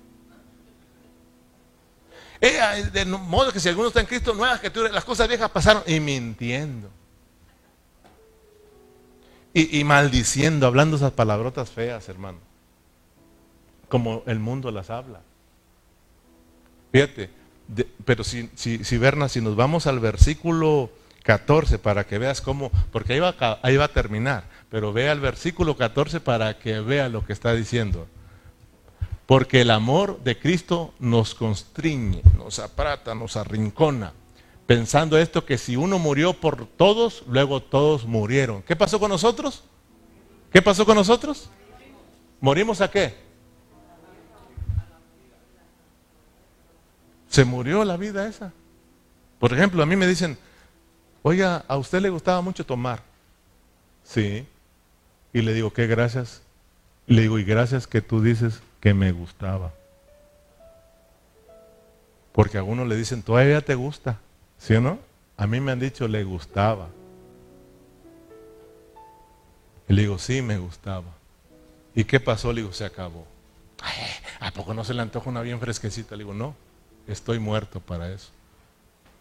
[2.40, 2.58] Eh,
[2.94, 6.00] de modo que si alguno está en Cristo, nuevas criaturas, las cosas viejas pasaron y
[6.00, 6.90] mintiendo.
[9.54, 12.40] Y, y maldiciendo, hablando esas palabrotas feas, hermano.
[13.90, 15.20] Como el mundo las habla.
[16.94, 17.37] Fíjate,
[18.06, 20.90] pero si, si, si Berna, si nos vamos al versículo
[21.24, 25.20] 14 para que veas cómo, porque ahí va, ahí va a terminar, pero vea el
[25.20, 28.08] versículo 14 para que vea lo que está diciendo.
[29.26, 34.14] Porque el amor de Cristo nos constriñe, nos aprata, nos arrincona.
[34.66, 38.62] Pensando esto que si uno murió por todos, luego todos murieron.
[38.62, 39.64] ¿Qué pasó con nosotros?
[40.52, 41.50] ¿Qué pasó con nosotros?
[42.40, 43.27] ¿Morimos a qué?
[47.38, 48.52] Se murió la vida esa.
[49.38, 50.40] Por ejemplo, a mí me dicen,
[51.22, 53.04] oiga, a usted le gustaba mucho tomar.
[54.04, 54.44] Sí.
[55.34, 56.42] Y le digo, ¿qué gracias?
[57.06, 59.72] le digo, y gracias que tú dices que me gustaba.
[62.32, 64.18] Porque a uno le dicen, todavía te gusta.
[64.58, 64.98] ¿Sí o no?
[65.38, 66.88] A mí me han dicho, le gustaba.
[69.88, 71.14] Y le digo, sí, me gustaba.
[71.94, 72.52] ¿Y qué pasó?
[72.52, 73.28] Le digo, se acabó.
[74.40, 76.16] ¿A poco no se le antoja una bien fresquecita?
[76.16, 76.66] Le digo, no.
[77.08, 78.30] Estoy muerto para eso.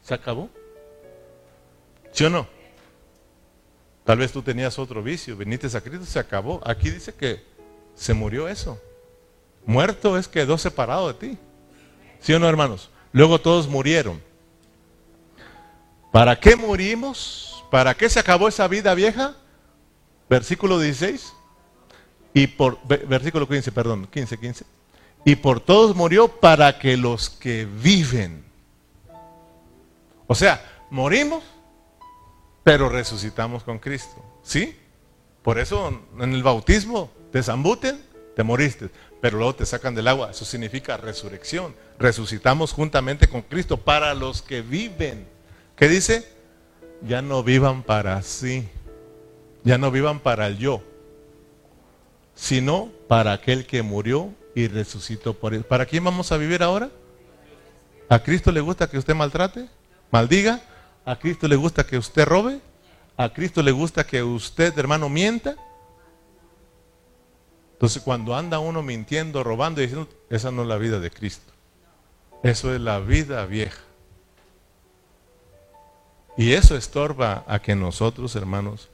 [0.03, 0.51] ¿Se acabó?
[2.13, 2.47] ¿Sí o no?
[4.05, 6.61] Tal vez tú tenías otro vicio, viniste a Cristo, se acabó.
[6.65, 7.45] Aquí dice que
[7.95, 8.81] se murió eso.
[9.65, 11.39] Muerto es quedó separado de ti.
[12.21, 12.91] ¿Sí o no, hermanos?
[13.13, 14.23] Luego todos murieron.
[16.13, 17.65] ¿Para qué morimos?
[17.71, 19.35] ¿Para qué se acabó esa vida vieja?
[20.29, 21.33] Versículo 16.
[22.33, 24.65] Y por versículo 15, perdón, 15, 15
[25.27, 28.45] y por todos murió para que los que viven.
[30.29, 31.43] O sea, morimos,
[32.63, 34.25] pero resucitamos con Cristo.
[34.45, 34.79] ¿Sí?
[35.43, 38.01] Por eso en el bautismo te zambuten,
[38.37, 38.89] te moriste,
[39.21, 40.31] pero luego te sacan del agua.
[40.31, 41.75] Eso significa resurrección.
[41.99, 45.27] Resucitamos juntamente con Cristo para los que viven.
[45.75, 46.25] ¿Qué dice?
[47.03, 48.69] Ya no vivan para sí,
[49.65, 50.85] ya no vivan para el yo,
[52.37, 55.65] sino para aquel que murió y resucitó por él.
[55.65, 56.89] ¿Para quién vamos a vivir ahora?
[58.09, 59.69] ¿A Cristo le gusta que usted maltrate?
[60.11, 60.63] ¿Maldiga?
[61.05, 62.61] ¿A Cristo le gusta que usted robe?
[63.19, 65.57] ¿A Cristo le gusta que usted, hermano, mienta?
[67.75, 71.53] Entonces, cuando anda uno mintiendo, robando y diciendo, esa no es la vida de Cristo.
[72.43, 73.83] Eso es la vida vieja.
[76.39, 78.89] Y eso estorba a que nosotros, hermanos,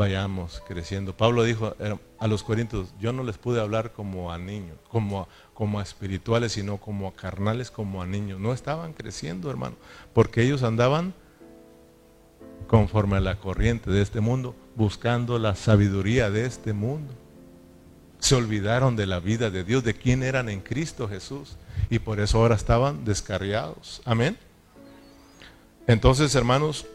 [0.00, 1.14] vayamos creciendo.
[1.14, 1.76] Pablo dijo
[2.18, 6.52] a los corintios, yo no les pude hablar como a niños, como, como a espirituales,
[6.52, 8.40] sino como a carnales, como a niños.
[8.40, 9.76] No estaban creciendo, hermano,
[10.14, 11.12] porque ellos andaban
[12.66, 17.12] conforme a la corriente de este mundo, buscando la sabiduría de este mundo.
[18.20, 21.58] Se olvidaron de la vida de Dios, de quién eran en Cristo Jesús,
[21.90, 24.00] y por eso ahora estaban descarriados.
[24.06, 24.38] Amén.
[25.86, 26.86] Entonces, hermanos,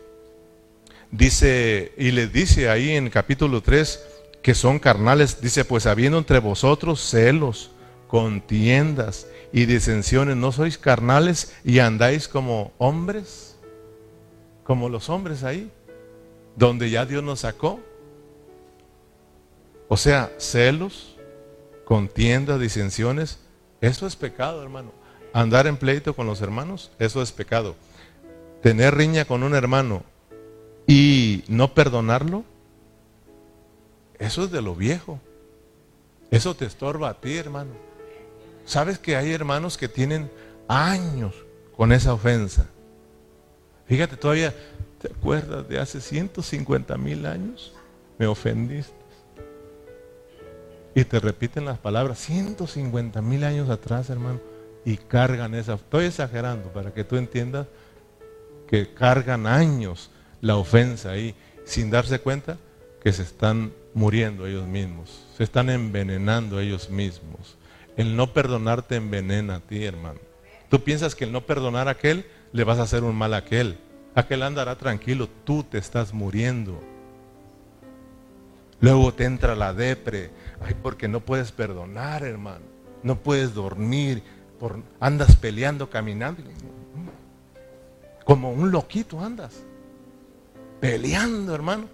[1.11, 3.99] dice, y les dice ahí en capítulo 3
[4.41, 7.71] que son carnales, dice, pues habiendo entre vosotros celos,
[8.07, 13.57] contiendas y disensiones, ¿no sois carnales y andáis como hombres?
[14.63, 15.71] Como los hombres ahí,
[16.55, 17.79] donde ya Dios nos sacó.
[19.87, 21.15] O sea, celos,
[21.83, 23.39] contiendas, disensiones,
[23.81, 24.91] eso es pecado, hermano.
[25.33, 27.75] Andar en pleito con los hermanos, eso es pecado.
[28.61, 30.03] Tener riña con un hermano
[30.87, 32.43] y no perdonarlo,
[34.19, 35.19] eso es de lo viejo.
[36.31, 37.71] Eso te estorba a ti, hermano.
[38.65, 40.31] ¿Sabes que hay hermanos que tienen
[40.67, 41.33] años
[41.75, 42.65] con esa ofensa?
[43.87, 44.53] Fíjate, todavía,
[45.01, 47.73] ¿te acuerdas de hace 150 mil años?
[48.17, 48.93] Me ofendiste.
[50.95, 54.39] Y te repiten las palabras 150 mil años atrás, hermano.
[54.85, 55.73] Y cargan esa.
[55.73, 57.67] Estoy exagerando para que tú entiendas
[58.67, 60.09] que cargan años
[60.41, 61.35] la ofensa ahí,
[61.65, 62.57] sin darse cuenta
[63.03, 67.57] que se están muriendo ellos mismos, se están envenenando ellos mismos.
[67.97, 70.19] El no perdonarte envenena a ti, hermano.
[70.69, 73.37] Tú piensas que el no perdonar a aquel le vas a hacer un mal a
[73.37, 73.77] aquel.
[74.15, 76.81] Aquel andará tranquilo, tú te estás muriendo.
[78.81, 80.31] Luego te entra la depre,
[80.61, 82.65] ay, porque no puedes perdonar, hermano.
[83.03, 84.23] No puedes dormir,
[84.59, 86.43] por, andas peleando, caminando.
[88.25, 89.61] Como un loquito andas
[90.79, 91.87] peleando, hermano.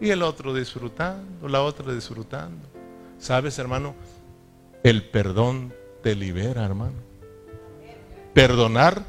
[0.00, 2.68] Y el otro disfrutando, la otra disfrutando.
[3.18, 3.94] ¿Sabes, hermano?
[4.82, 6.94] El perdón te libera, hermano.
[8.32, 9.02] Perdonar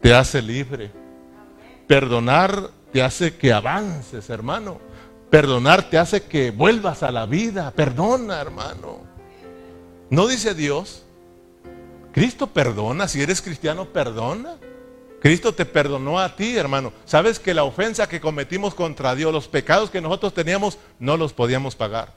[0.00, 0.90] te hace libre.
[1.86, 4.80] Perdonar te hace que avances, hermano.
[5.30, 7.70] Perdonar te hace que vuelvas a la vida.
[7.70, 9.00] Perdona, hermano.
[10.10, 11.04] ¿No dice Dios?
[12.12, 13.08] Cristo perdona.
[13.08, 14.56] Si eres cristiano, perdona.
[15.22, 16.92] Cristo te perdonó a ti, hermano.
[17.04, 21.32] Sabes que la ofensa que cometimos contra Dios, los pecados que nosotros teníamos, no los
[21.32, 22.12] podíamos pagar.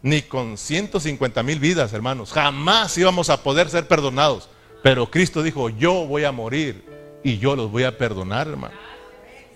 [0.00, 2.32] Ni con 150 mil vidas, hermanos.
[2.32, 4.48] Jamás íbamos a poder ser perdonados.
[4.80, 6.84] Pero Cristo dijo, yo voy a morir
[7.24, 8.76] y yo los voy a perdonar, hermano.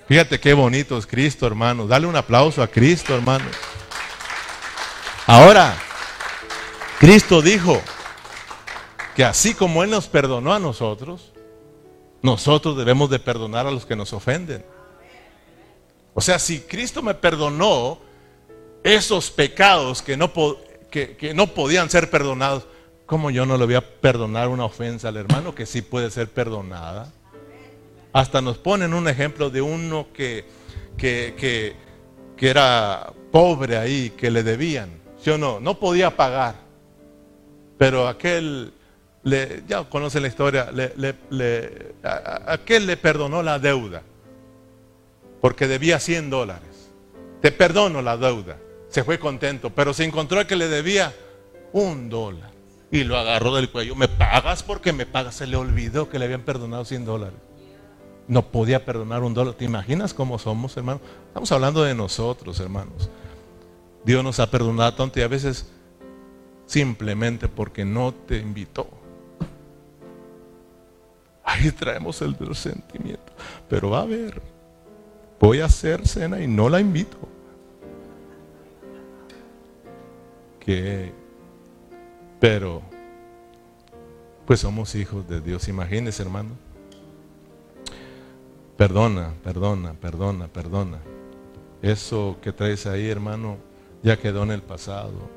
[0.08, 1.86] Fíjate qué bonito es Cristo, hermano.
[1.86, 3.44] Dale un aplauso a Cristo, hermano.
[5.28, 5.76] Ahora,
[6.98, 7.80] Cristo dijo
[9.14, 11.29] que así como Él nos perdonó a nosotros,
[12.22, 14.64] nosotros debemos de perdonar a los que nos ofenden.
[16.14, 17.98] O sea, si Cristo me perdonó
[18.82, 20.30] esos pecados que no,
[20.90, 22.66] que, no podían ser perdonados,
[23.06, 26.28] ¿cómo yo no le voy a perdonar una ofensa al hermano que sí puede ser
[26.28, 27.12] perdonada?
[28.12, 30.44] Hasta nos ponen un ejemplo de uno que,
[30.96, 31.34] que,
[32.36, 34.90] que, era pobre ahí, que le debían,
[35.22, 35.60] ¿sí o no?
[35.60, 36.56] No podía pagar.
[37.78, 38.72] Pero aquel,
[39.22, 40.92] ya conocen la historia, le,
[41.30, 41.94] le,
[42.46, 44.02] aquel le perdonó la deuda,
[45.40, 46.90] porque debía 100 dólares.
[47.40, 48.58] Te perdono la deuda.
[48.88, 51.14] Se fue contento, pero se encontró que le debía
[51.72, 52.50] un dólar.
[52.90, 53.94] Y lo agarró del cuello.
[53.94, 55.36] ¿Me pagas porque me pagas?
[55.36, 57.38] Se le olvidó que le habían perdonado 100 dólares
[58.30, 59.54] no podía perdonar un dólar.
[59.54, 61.02] ¿Te imaginas cómo somos, hermanos?
[61.26, 63.10] Estamos hablando de nosotros, hermanos.
[64.04, 65.66] Dios nos ha perdonado tanto y a veces
[66.64, 68.88] simplemente porque no te invitó.
[71.50, 73.32] Ahí traemos el resentimiento.
[73.68, 74.40] Pero va a ver,
[75.38, 77.18] voy a hacer cena y no la invito.
[80.60, 81.12] Que,
[82.38, 82.82] pero,
[84.46, 85.66] pues somos hijos de Dios.
[85.68, 86.70] Imagínense, hermano
[88.80, 91.00] Perdona, perdona, perdona, perdona.
[91.82, 93.58] Eso que traes ahí, hermano,
[94.02, 95.28] ya quedó en el pasado.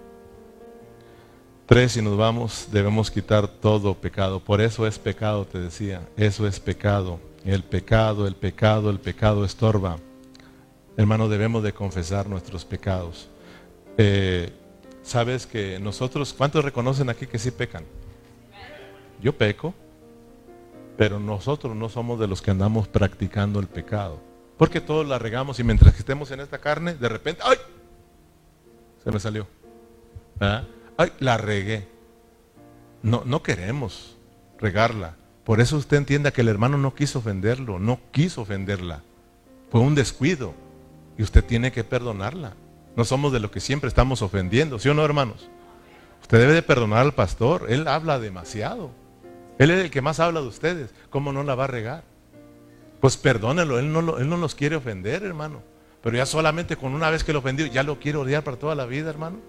[1.65, 4.39] Tres, si nos vamos, debemos quitar todo pecado.
[4.39, 6.07] Por eso es pecado, te decía.
[6.17, 7.19] Eso es pecado.
[7.45, 9.97] El pecado, el pecado, el pecado estorba.
[10.97, 13.29] Hermano, debemos de confesar nuestros pecados.
[13.97, 14.51] Eh,
[15.03, 17.83] Sabes que nosotros, ¿cuántos reconocen aquí que sí pecan?
[19.21, 19.73] Yo peco.
[20.97, 24.19] Pero nosotros no somos de los que andamos practicando el pecado.
[24.57, 27.57] Porque todos la regamos y mientras que estemos en esta carne, de repente, ¡ay!
[29.03, 29.45] Se me salió.
[30.97, 31.11] ¡Ay!
[31.19, 31.87] La regué.
[33.01, 34.17] No, no queremos
[34.59, 35.15] regarla.
[35.43, 39.03] Por eso usted entienda que el hermano no quiso ofenderlo, no quiso ofenderla.
[39.71, 40.53] Fue un descuido.
[41.17, 42.53] Y usted tiene que perdonarla.
[42.95, 45.49] No somos de los que siempre estamos ofendiendo, ¿sí o no, hermanos?
[46.21, 47.65] Usted debe de perdonar al pastor.
[47.69, 48.91] Él habla demasiado.
[49.59, 50.91] Él es el que más habla de ustedes.
[51.09, 52.03] ¿Cómo no la va a regar?
[52.99, 55.61] Pues perdónenlo, él no, él no nos quiere ofender, hermano.
[56.01, 58.75] Pero ya solamente con una vez que lo ofendió, ya lo quiere odiar para toda
[58.75, 59.39] la vida, hermano.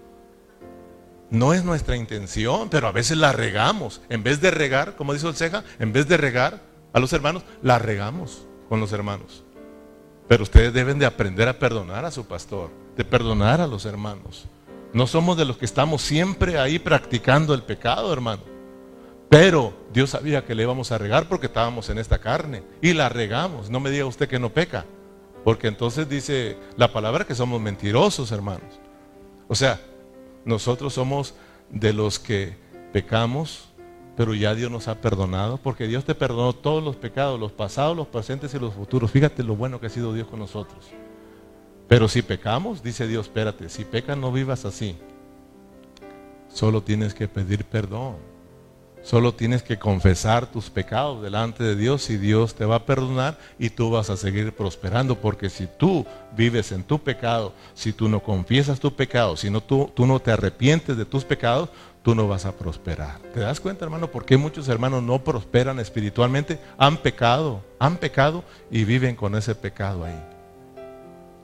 [1.30, 4.00] No es nuestra intención, pero a veces la regamos.
[4.08, 7.42] En vez de regar, como dice el ceja, en vez de regar a los hermanos,
[7.62, 9.42] la regamos con los hermanos.
[10.28, 14.46] Pero ustedes deben de aprender a perdonar a su pastor, de perdonar a los hermanos.
[14.92, 18.42] No somos de los que estamos siempre ahí practicando el pecado, hermano.
[19.28, 22.62] Pero Dios sabía que le íbamos a regar porque estábamos en esta carne.
[22.80, 23.70] Y la regamos.
[23.70, 24.84] No me diga usted que no peca.
[25.42, 28.78] Porque entonces dice la palabra que somos mentirosos, hermanos.
[29.48, 29.80] O sea,
[30.44, 31.34] nosotros somos
[31.70, 32.56] de los que
[32.92, 33.68] pecamos,
[34.16, 37.96] pero ya Dios nos ha perdonado, porque Dios te perdonó todos los pecados, los pasados,
[37.96, 39.10] los presentes y los futuros.
[39.10, 40.90] Fíjate lo bueno que ha sido Dios con nosotros.
[41.88, 44.96] Pero si pecamos, dice Dios, espérate, si pecas no vivas así.
[46.48, 48.33] Solo tienes que pedir perdón.
[49.04, 53.38] Solo tienes que confesar tus pecados delante de Dios y Dios te va a perdonar
[53.58, 55.20] y tú vas a seguir prosperando.
[55.20, 59.60] Porque si tú vives en tu pecado, si tú no confiesas tu pecado, si no,
[59.60, 61.68] tú, tú no te arrepientes de tus pecados,
[62.02, 63.18] tú no vas a prosperar.
[63.34, 66.58] ¿Te das cuenta, hermano, por qué muchos hermanos no prosperan espiritualmente?
[66.78, 70.18] Han pecado, han pecado y viven con ese pecado ahí.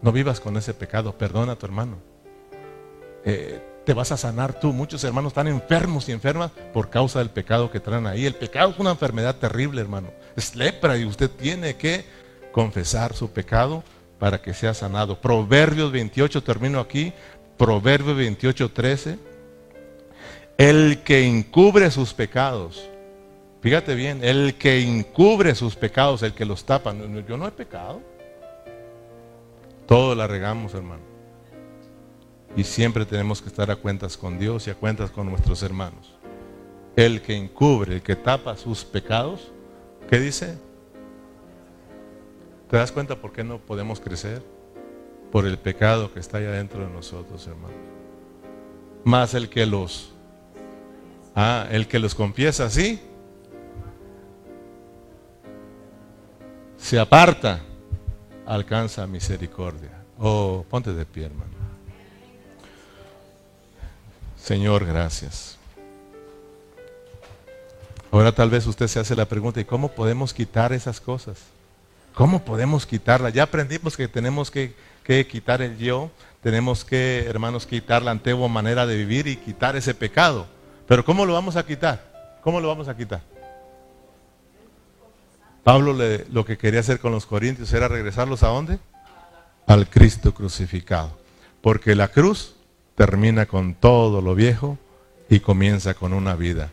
[0.00, 1.98] No vivas con ese pecado, perdona a tu hermano.
[3.22, 3.60] Eh,
[3.90, 4.72] te vas a sanar tú.
[4.72, 8.24] Muchos hermanos están enfermos y enfermas por causa del pecado que traen ahí.
[8.24, 10.12] El pecado es una enfermedad terrible, hermano.
[10.36, 12.04] Es lepra y usted tiene que
[12.52, 13.82] confesar su pecado
[14.20, 15.20] para que sea sanado.
[15.20, 17.12] Proverbios 28, termino aquí.
[17.56, 19.18] Proverbios 28, 13.
[20.56, 22.88] El que encubre sus pecados.
[23.60, 26.94] Fíjate bien, el que encubre sus pecados, el que los tapa.
[27.26, 28.00] Yo no he pecado.
[29.88, 31.09] Todo la regamos, hermano.
[32.56, 36.14] Y siempre tenemos que estar a cuentas con Dios y a cuentas con nuestros hermanos.
[36.96, 39.52] El que encubre, el que tapa sus pecados,
[40.08, 40.58] ¿qué dice?
[42.68, 44.42] ¿Te das cuenta por qué no podemos crecer?
[45.30, 47.74] Por el pecado que está allá dentro de nosotros, hermano.
[49.04, 50.12] Más el que los,
[51.34, 53.00] ah, el que los confiesa así,
[56.76, 57.60] se aparta,
[58.46, 60.02] alcanza misericordia.
[60.18, 61.59] Oh, ponte de pie, hermano.
[64.50, 65.56] Señor, gracias.
[68.10, 71.38] Ahora tal vez usted se hace la pregunta, ¿y cómo podemos quitar esas cosas?
[72.14, 73.32] ¿Cómo podemos quitarlas?
[73.32, 74.74] Ya aprendimos que tenemos que,
[75.04, 76.10] que, quitar el yo,
[76.42, 80.48] tenemos que, hermanos, quitar la antigua manera de vivir y quitar ese pecado.
[80.88, 82.40] Pero ¿cómo lo vamos a quitar?
[82.42, 83.20] ¿Cómo lo vamos a quitar?
[85.62, 85.96] Pablo
[86.28, 88.80] lo que quería hacer con los corintios era regresarlos a dónde?
[89.68, 91.16] Al Cristo crucificado.
[91.62, 92.56] Porque la cruz
[93.00, 94.76] termina con todo lo viejo
[95.30, 96.70] y comienza con una vida.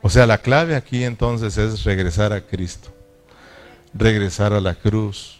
[0.00, 2.88] O sea, la clave aquí entonces es regresar a Cristo.
[3.92, 5.38] Regresar a la cruz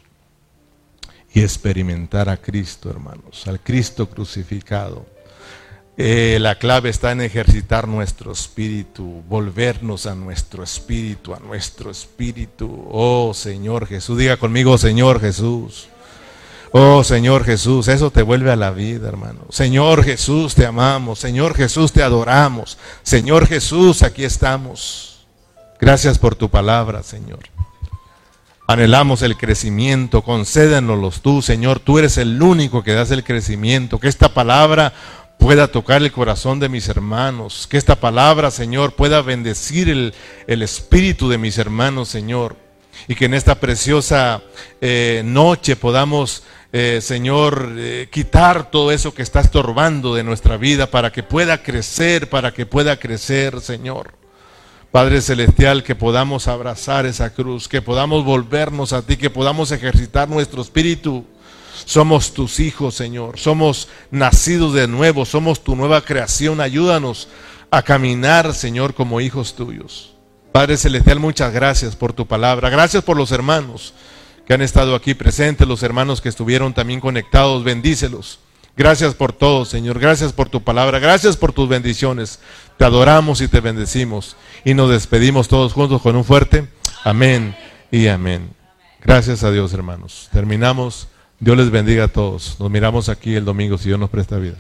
[1.32, 5.06] y experimentar a Cristo, hermanos, al Cristo crucificado.
[5.96, 12.88] Eh, la clave está en ejercitar nuestro espíritu, volvernos a nuestro espíritu, a nuestro espíritu.
[12.90, 15.88] Oh Señor Jesús, diga conmigo Señor Jesús.
[16.72, 19.46] Oh Señor Jesús, eso te vuelve a la vida, hermano.
[19.50, 21.18] Señor Jesús, te amamos.
[21.18, 22.78] Señor Jesús, te adoramos.
[23.02, 25.26] Señor Jesús, aquí estamos.
[25.80, 27.40] Gracias por tu palabra, Señor.
[28.68, 31.78] Anhelamos el crecimiento, concédenoslo tú, Señor.
[31.78, 34.00] Tú eres el único que das el crecimiento.
[34.00, 34.92] Que esta palabra
[35.38, 41.28] pueda tocar el corazón de mis hermanos, que esta palabra, Señor, pueda bendecir el, espíritu
[41.28, 42.56] de mis hermanos, Señor,
[43.08, 44.42] y que en esta preciosa
[44.80, 46.42] eh, noche podamos,
[46.72, 51.62] eh, Señor, eh, quitar todo eso que está estorbando de nuestra vida para que pueda
[51.62, 54.14] crecer, para que pueda crecer, Señor.
[54.90, 60.28] Padre Celestial, que podamos abrazar esa cruz, que podamos volvernos a ti, que podamos ejercitar
[60.28, 61.24] nuestro espíritu
[61.84, 63.38] somos tus hijos, Señor.
[63.38, 65.24] Somos nacidos de nuevo.
[65.24, 66.60] Somos tu nueva creación.
[66.60, 67.28] Ayúdanos
[67.70, 70.15] a caminar, Señor, como hijos tuyos.
[70.56, 72.70] Padre Celestial, muchas gracias por tu palabra.
[72.70, 73.92] Gracias por los hermanos
[74.46, 77.62] que han estado aquí presentes, los hermanos que estuvieron también conectados.
[77.62, 78.38] Bendícelos.
[78.74, 79.98] Gracias por todo, Señor.
[79.98, 80.98] Gracias por tu palabra.
[80.98, 82.40] Gracias por tus bendiciones.
[82.78, 84.34] Te adoramos y te bendecimos.
[84.64, 86.66] Y nos despedimos todos juntos con un fuerte
[87.04, 87.54] amén
[87.90, 88.48] y amén.
[89.04, 90.30] Gracias a Dios, hermanos.
[90.32, 91.08] Terminamos.
[91.38, 92.56] Dios les bendiga a todos.
[92.58, 94.56] Nos miramos aquí el domingo si Dios nos presta vida.